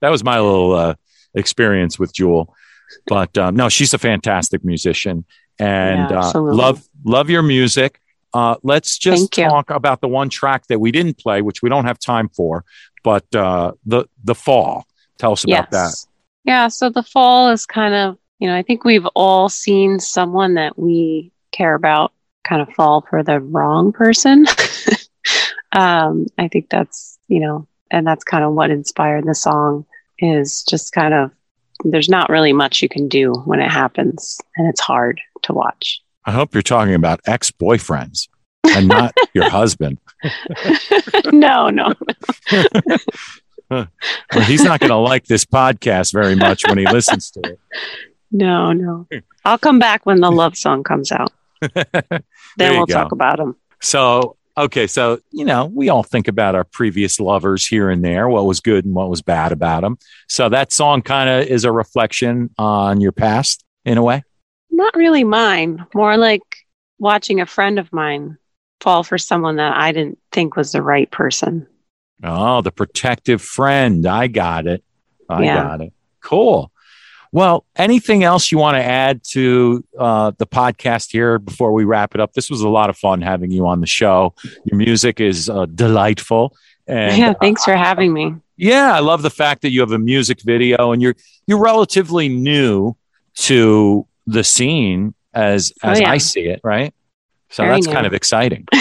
that 0.00 0.10
was 0.10 0.24
my 0.24 0.40
little 0.40 0.74
uh, 0.74 0.94
experience 1.34 2.00
with 2.00 2.12
Jewel. 2.12 2.52
But 3.06 3.38
um, 3.38 3.54
no, 3.54 3.68
she's 3.68 3.94
a 3.94 3.98
fantastic 3.98 4.64
musician, 4.64 5.24
and 5.60 6.10
Yeah, 6.10 6.30
uh, 6.34 6.40
love 6.40 6.84
love 7.04 7.30
your 7.30 7.42
music. 7.42 8.00
Uh, 8.34 8.56
let's 8.62 8.98
just 8.98 9.32
talk 9.32 9.70
about 9.70 10.00
the 10.00 10.08
one 10.08 10.28
track 10.28 10.66
that 10.68 10.80
we 10.80 10.92
didn't 10.92 11.18
play, 11.18 11.42
which 11.42 11.62
we 11.62 11.68
don't 11.68 11.86
have 11.86 11.98
time 11.98 12.28
for. 12.28 12.64
But 13.02 13.32
uh, 13.34 13.72
the 13.86 14.06
the 14.22 14.34
fall. 14.34 14.86
Tell 15.18 15.32
us 15.32 15.44
about 15.44 15.70
that. 15.70 15.94
Yeah, 16.44 16.68
so 16.68 16.88
the 16.88 17.02
fall 17.02 17.50
is 17.50 17.66
kind 17.66 17.94
of, 17.94 18.18
you 18.38 18.48
know, 18.48 18.56
I 18.56 18.62
think 18.62 18.84
we've 18.84 19.06
all 19.14 19.48
seen 19.48 19.98
someone 19.98 20.54
that 20.54 20.78
we 20.78 21.32
care 21.52 21.74
about 21.74 22.12
kind 22.44 22.62
of 22.62 22.72
fall 22.74 23.04
for 23.08 23.22
the 23.22 23.40
wrong 23.40 23.92
person. 23.92 24.46
um, 25.72 26.26
I 26.38 26.48
think 26.48 26.70
that's, 26.70 27.18
you 27.28 27.40
know, 27.40 27.66
and 27.90 28.06
that's 28.06 28.24
kind 28.24 28.44
of 28.44 28.54
what 28.54 28.70
inspired 28.70 29.26
the 29.26 29.34
song 29.34 29.84
is 30.18 30.62
just 30.64 30.92
kind 30.92 31.14
of 31.14 31.30
there's 31.84 32.08
not 32.08 32.30
really 32.30 32.52
much 32.52 32.82
you 32.82 32.88
can 32.88 33.08
do 33.08 33.32
when 33.44 33.60
it 33.60 33.70
happens 33.70 34.40
and 34.56 34.68
it's 34.68 34.80
hard 34.80 35.20
to 35.42 35.52
watch. 35.52 36.02
I 36.28 36.30
hope 36.30 36.52
you're 36.52 36.60
talking 36.60 36.92
about 36.92 37.22
ex 37.24 37.50
boyfriends 37.50 38.28
and 38.62 38.86
not 38.86 39.14
your 39.32 39.48
husband. 39.48 39.98
no, 41.32 41.70
no. 41.70 41.94
Well, 43.70 43.86
he's 44.46 44.64
not 44.64 44.80
going 44.80 44.88
to 44.90 44.96
like 44.96 45.26
this 45.26 45.44
podcast 45.44 46.14
very 46.14 46.34
much 46.34 46.66
when 46.66 46.78
he 46.78 46.86
listens 46.86 47.30
to 47.32 47.40
it. 47.40 47.60
No, 48.32 48.72
no. 48.72 49.06
I'll 49.44 49.58
come 49.58 49.78
back 49.78 50.06
when 50.06 50.22
the 50.22 50.30
love 50.30 50.56
song 50.56 50.84
comes 50.84 51.12
out. 51.12 51.32
Then 51.60 52.22
we'll 52.58 52.86
go. 52.86 52.94
talk 52.94 53.12
about 53.12 53.38
him. 53.38 53.56
So, 53.82 54.36
okay. 54.56 54.86
So, 54.86 55.20
you 55.32 55.44
know, 55.44 55.66
we 55.66 55.90
all 55.90 56.02
think 56.02 56.28
about 56.28 56.54
our 56.54 56.64
previous 56.64 57.20
lovers 57.20 57.66
here 57.66 57.90
and 57.90 58.02
there, 58.02 58.26
what 58.26 58.46
was 58.46 58.60
good 58.60 58.86
and 58.86 58.94
what 58.94 59.10
was 59.10 59.20
bad 59.20 59.52
about 59.52 59.82
them. 59.82 59.98
So, 60.28 60.48
that 60.48 60.72
song 60.72 61.02
kind 61.02 61.28
of 61.28 61.46
is 61.46 61.64
a 61.64 61.72
reflection 61.72 62.48
on 62.56 63.02
your 63.02 63.12
past 63.12 63.64
in 63.84 63.98
a 63.98 64.02
way. 64.02 64.24
Not 64.78 64.94
really 64.96 65.24
mine, 65.24 65.84
more 65.92 66.16
like 66.16 66.42
watching 67.00 67.40
a 67.40 67.46
friend 67.46 67.78
of 67.80 67.92
mine 67.92 68.38
fall 68.80 69.02
for 69.02 69.18
someone 69.18 69.56
that 69.56 69.76
I 69.76 69.90
didn't 69.90 70.18
think 70.30 70.54
was 70.56 70.70
the 70.72 70.82
right 70.82 71.10
person. 71.10 71.66
Oh, 72.22 72.62
the 72.62 72.70
protective 72.70 73.42
friend. 73.42 74.06
I 74.06 74.28
got 74.28 74.66
it. 74.68 74.84
I 75.28 75.42
Yeah. 75.44 75.62
got 75.64 75.80
it. 75.80 75.92
Cool. 76.22 76.70
Well, 77.32 77.64
anything 77.76 78.22
else 78.24 78.50
you 78.52 78.58
want 78.58 78.76
to 78.76 78.82
add 78.84 79.22
to 79.32 79.84
uh, 79.98 80.30
the 80.38 80.46
podcast 80.46 81.10
here 81.10 81.38
before 81.38 81.72
we 81.72 81.84
wrap 81.84 82.14
it 82.14 82.20
up? 82.20 82.32
This 82.32 82.48
was 82.48 82.60
a 82.62 82.68
lot 82.68 82.88
of 82.88 82.96
fun 82.96 83.20
having 83.20 83.50
you 83.50 83.66
on 83.66 83.80
the 83.80 83.86
show. 83.86 84.32
Your 84.64 84.78
music 84.78 85.20
is 85.20 85.50
uh, 85.50 85.66
delightful. 85.66 86.56
And 86.86 87.18
yeah, 87.18 87.34
thanks 87.34 87.64
for 87.64 87.74
having 87.76 88.12
me. 88.14 88.34
yeah, 88.56 88.94
I 88.94 89.00
love 89.00 89.22
the 89.22 89.28
fact 89.30 89.60
that 89.62 89.70
you 89.72 89.80
have 89.80 89.92
a 89.92 89.98
music 89.98 90.38
video 90.42 90.92
and 90.92 91.02
you're 91.02 91.16
you're 91.46 91.58
relatively 91.60 92.28
new 92.30 92.96
to 93.48 94.06
the 94.28 94.44
scene 94.44 95.14
as 95.34 95.72
Oh, 95.82 95.88
as 95.90 96.00
yeah. 96.00 96.10
I 96.10 96.18
see 96.18 96.46
it, 96.48 96.60
right? 96.62 96.94
So 97.50 97.62
Very 97.64 97.76
that's 97.76 97.86
new. 97.86 97.92
kind 97.92 98.06
of 98.06 98.12
exciting. 98.14 98.66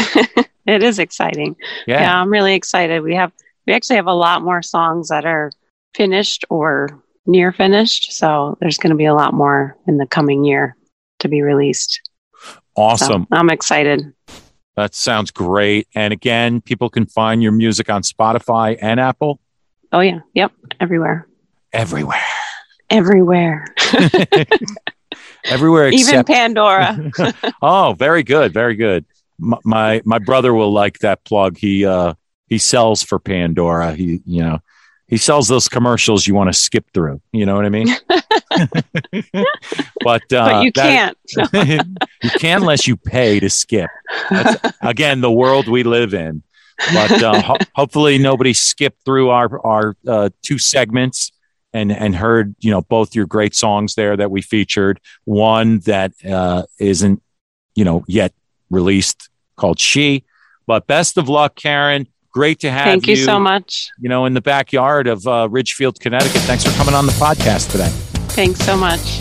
It 0.67 0.83
is 0.83 0.99
exciting. 0.99 1.55
Yeah. 1.87 2.01
Yeah. 2.01 2.21
I'm 2.21 2.29
really 2.29 2.53
excited. 2.53 3.01
We 3.01 3.15
have 3.15 3.31
we 3.65 3.71
actually 3.71 3.95
have 3.95 4.07
a 4.07 4.13
lot 4.13 4.41
more 4.43 4.61
songs 4.61 5.07
that 5.07 5.23
are 5.25 5.49
finished 5.95 6.43
or 6.49 7.01
near 7.25 7.53
finished. 7.53 8.11
So 8.11 8.57
there's 8.59 8.77
going 8.77 8.89
to 8.89 8.97
be 8.97 9.05
a 9.05 9.13
lot 9.13 9.33
more 9.33 9.77
in 9.87 9.95
the 9.95 10.05
coming 10.05 10.43
year 10.43 10.75
to 11.19 11.29
be 11.29 11.41
released. 11.41 12.01
So 12.43 12.59
Awesome. 12.75 13.27
I'm 13.31 13.49
excited. 13.49 14.13
That 14.75 14.93
sounds 14.93 15.31
great. 15.31 15.87
And 15.95 16.11
again, 16.11 16.59
people 16.59 16.89
can 16.89 17.05
find 17.05 17.41
your 17.41 17.53
music 17.53 17.89
on 17.89 18.01
Spotify 18.01 18.77
and 18.81 18.99
Apple 18.99 19.39
Oh 19.93 20.01
yeah. 20.01 20.19
Yep. 20.33 20.51
Everywhere. 20.81 21.25
everywhere. 21.71 22.25
Everywhere. 22.89 23.65
Everywhere 25.45 25.89
Even 25.89 26.23
Pandora. 26.23 27.11
Oh, 27.61 27.93
very 27.97 28.23
good, 28.23 28.53
very 28.53 28.75
good. 28.75 29.05
My, 29.39 29.57
my 29.63 30.01
my 30.05 30.19
brother 30.19 30.53
will 30.53 30.71
like 30.73 30.99
that 30.99 31.23
plug. 31.23 31.57
He 31.57 31.85
uh 31.85 32.13
he 32.47 32.57
sells 32.57 33.03
for 33.03 33.19
Pandora. 33.19 33.93
He 33.93 34.21
you 34.25 34.41
know 34.43 34.59
he 35.07 35.17
sells 35.17 35.47
those 35.47 35.69
commercials 35.69 36.27
you 36.27 36.33
want 36.35 36.49
to 36.49 36.53
skip 36.53 36.85
through. 36.93 37.21
You 37.31 37.45
know 37.45 37.55
what 37.55 37.65
I 37.65 37.69
mean? 37.69 37.87
but 40.03 40.33
uh, 40.33 40.49
but 40.49 40.63
you 40.63 40.71
that- 40.75 41.15
can't. 41.33 41.97
you 42.23 42.29
can't 42.31 42.61
unless 42.63 42.87
you 42.87 42.97
pay 42.97 43.39
to 43.39 43.49
skip. 43.49 43.89
That's, 44.29 44.73
again, 44.81 45.21
the 45.21 45.31
world 45.31 45.67
we 45.67 45.83
live 45.83 46.13
in. 46.13 46.43
but 46.93 47.23
uh, 47.23 47.41
ho- 47.41 47.57
hopefully 47.73 48.17
nobody 48.17 48.53
skipped 48.53 49.03
through 49.03 49.29
our 49.29 49.65
our 49.65 49.95
uh, 50.07 50.29
two 50.43 50.57
segments 50.59 51.31
and 51.73 51.91
and 51.91 52.15
heard 52.15 52.55
you 52.59 52.71
know 52.71 52.81
both 52.81 53.15
your 53.15 53.25
great 53.25 53.55
songs 53.55 53.95
there 53.95 54.17
that 54.17 54.31
we 54.31 54.41
featured. 54.41 54.99
One 55.25 55.79
that 55.79 56.13
uh, 56.25 56.63
not 56.79 57.21
you 57.75 57.85
know 57.85 58.03
yet 58.07 58.33
released 58.69 59.29
called 59.55 59.79
"She." 59.79 60.23
But 60.65 60.85
best 60.87 61.17
of 61.17 61.29
luck, 61.29 61.55
Karen. 61.55 62.07
Great 62.31 62.59
to 62.59 62.69
have 62.69 62.85
you. 62.85 62.91
Thank 62.91 63.07
you. 63.07 63.15
you 63.15 63.23
so 63.23 63.39
much. 63.39 63.89
You 63.99 64.09
know, 64.09 64.25
in 64.25 64.33
the 64.33 64.41
backyard 64.41 65.07
of 65.07 65.25
uh, 65.25 65.47
Ridgefield, 65.49 65.99
Connecticut. 65.99 66.41
Thanks 66.41 66.63
for 66.63 66.71
coming 66.77 66.93
on 66.93 67.05
the 67.05 67.13
podcast 67.13 67.71
today. 67.71 67.89
Thanks 68.35 68.59
so 68.59 68.77
much. 68.77 69.19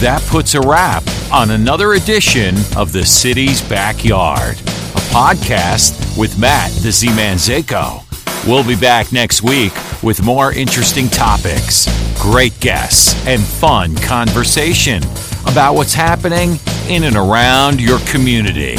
That 0.00 0.22
puts 0.28 0.54
a 0.54 0.60
wrap 0.60 1.04
on 1.32 1.52
another 1.52 1.94
edition 1.94 2.56
of 2.76 2.92
The 2.92 3.06
City's 3.06 3.62
Backyard, 3.62 4.58
a 4.58 5.04
podcast 5.14 6.18
with 6.18 6.38
Matt, 6.38 6.72
the 6.82 6.92
Z 6.92 7.06
Man 7.14 7.36
Zako. 7.36 8.03
We'll 8.46 8.66
be 8.66 8.76
back 8.76 9.10
next 9.10 9.42
week 9.42 9.72
with 10.02 10.22
more 10.22 10.52
interesting 10.52 11.08
topics, 11.08 11.88
great 12.20 12.58
guests, 12.60 13.14
and 13.26 13.42
fun 13.42 13.96
conversation 13.96 15.02
about 15.46 15.74
what's 15.76 15.94
happening 15.94 16.58
in 16.86 17.04
and 17.04 17.16
around 17.16 17.80
your 17.80 18.00
community. 18.00 18.76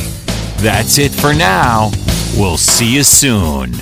That's 0.58 1.00
it 1.00 1.12
for 1.12 1.34
now. 1.34 1.90
We'll 2.38 2.58
see 2.58 2.94
you 2.94 3.04
soon. 3.04 3.74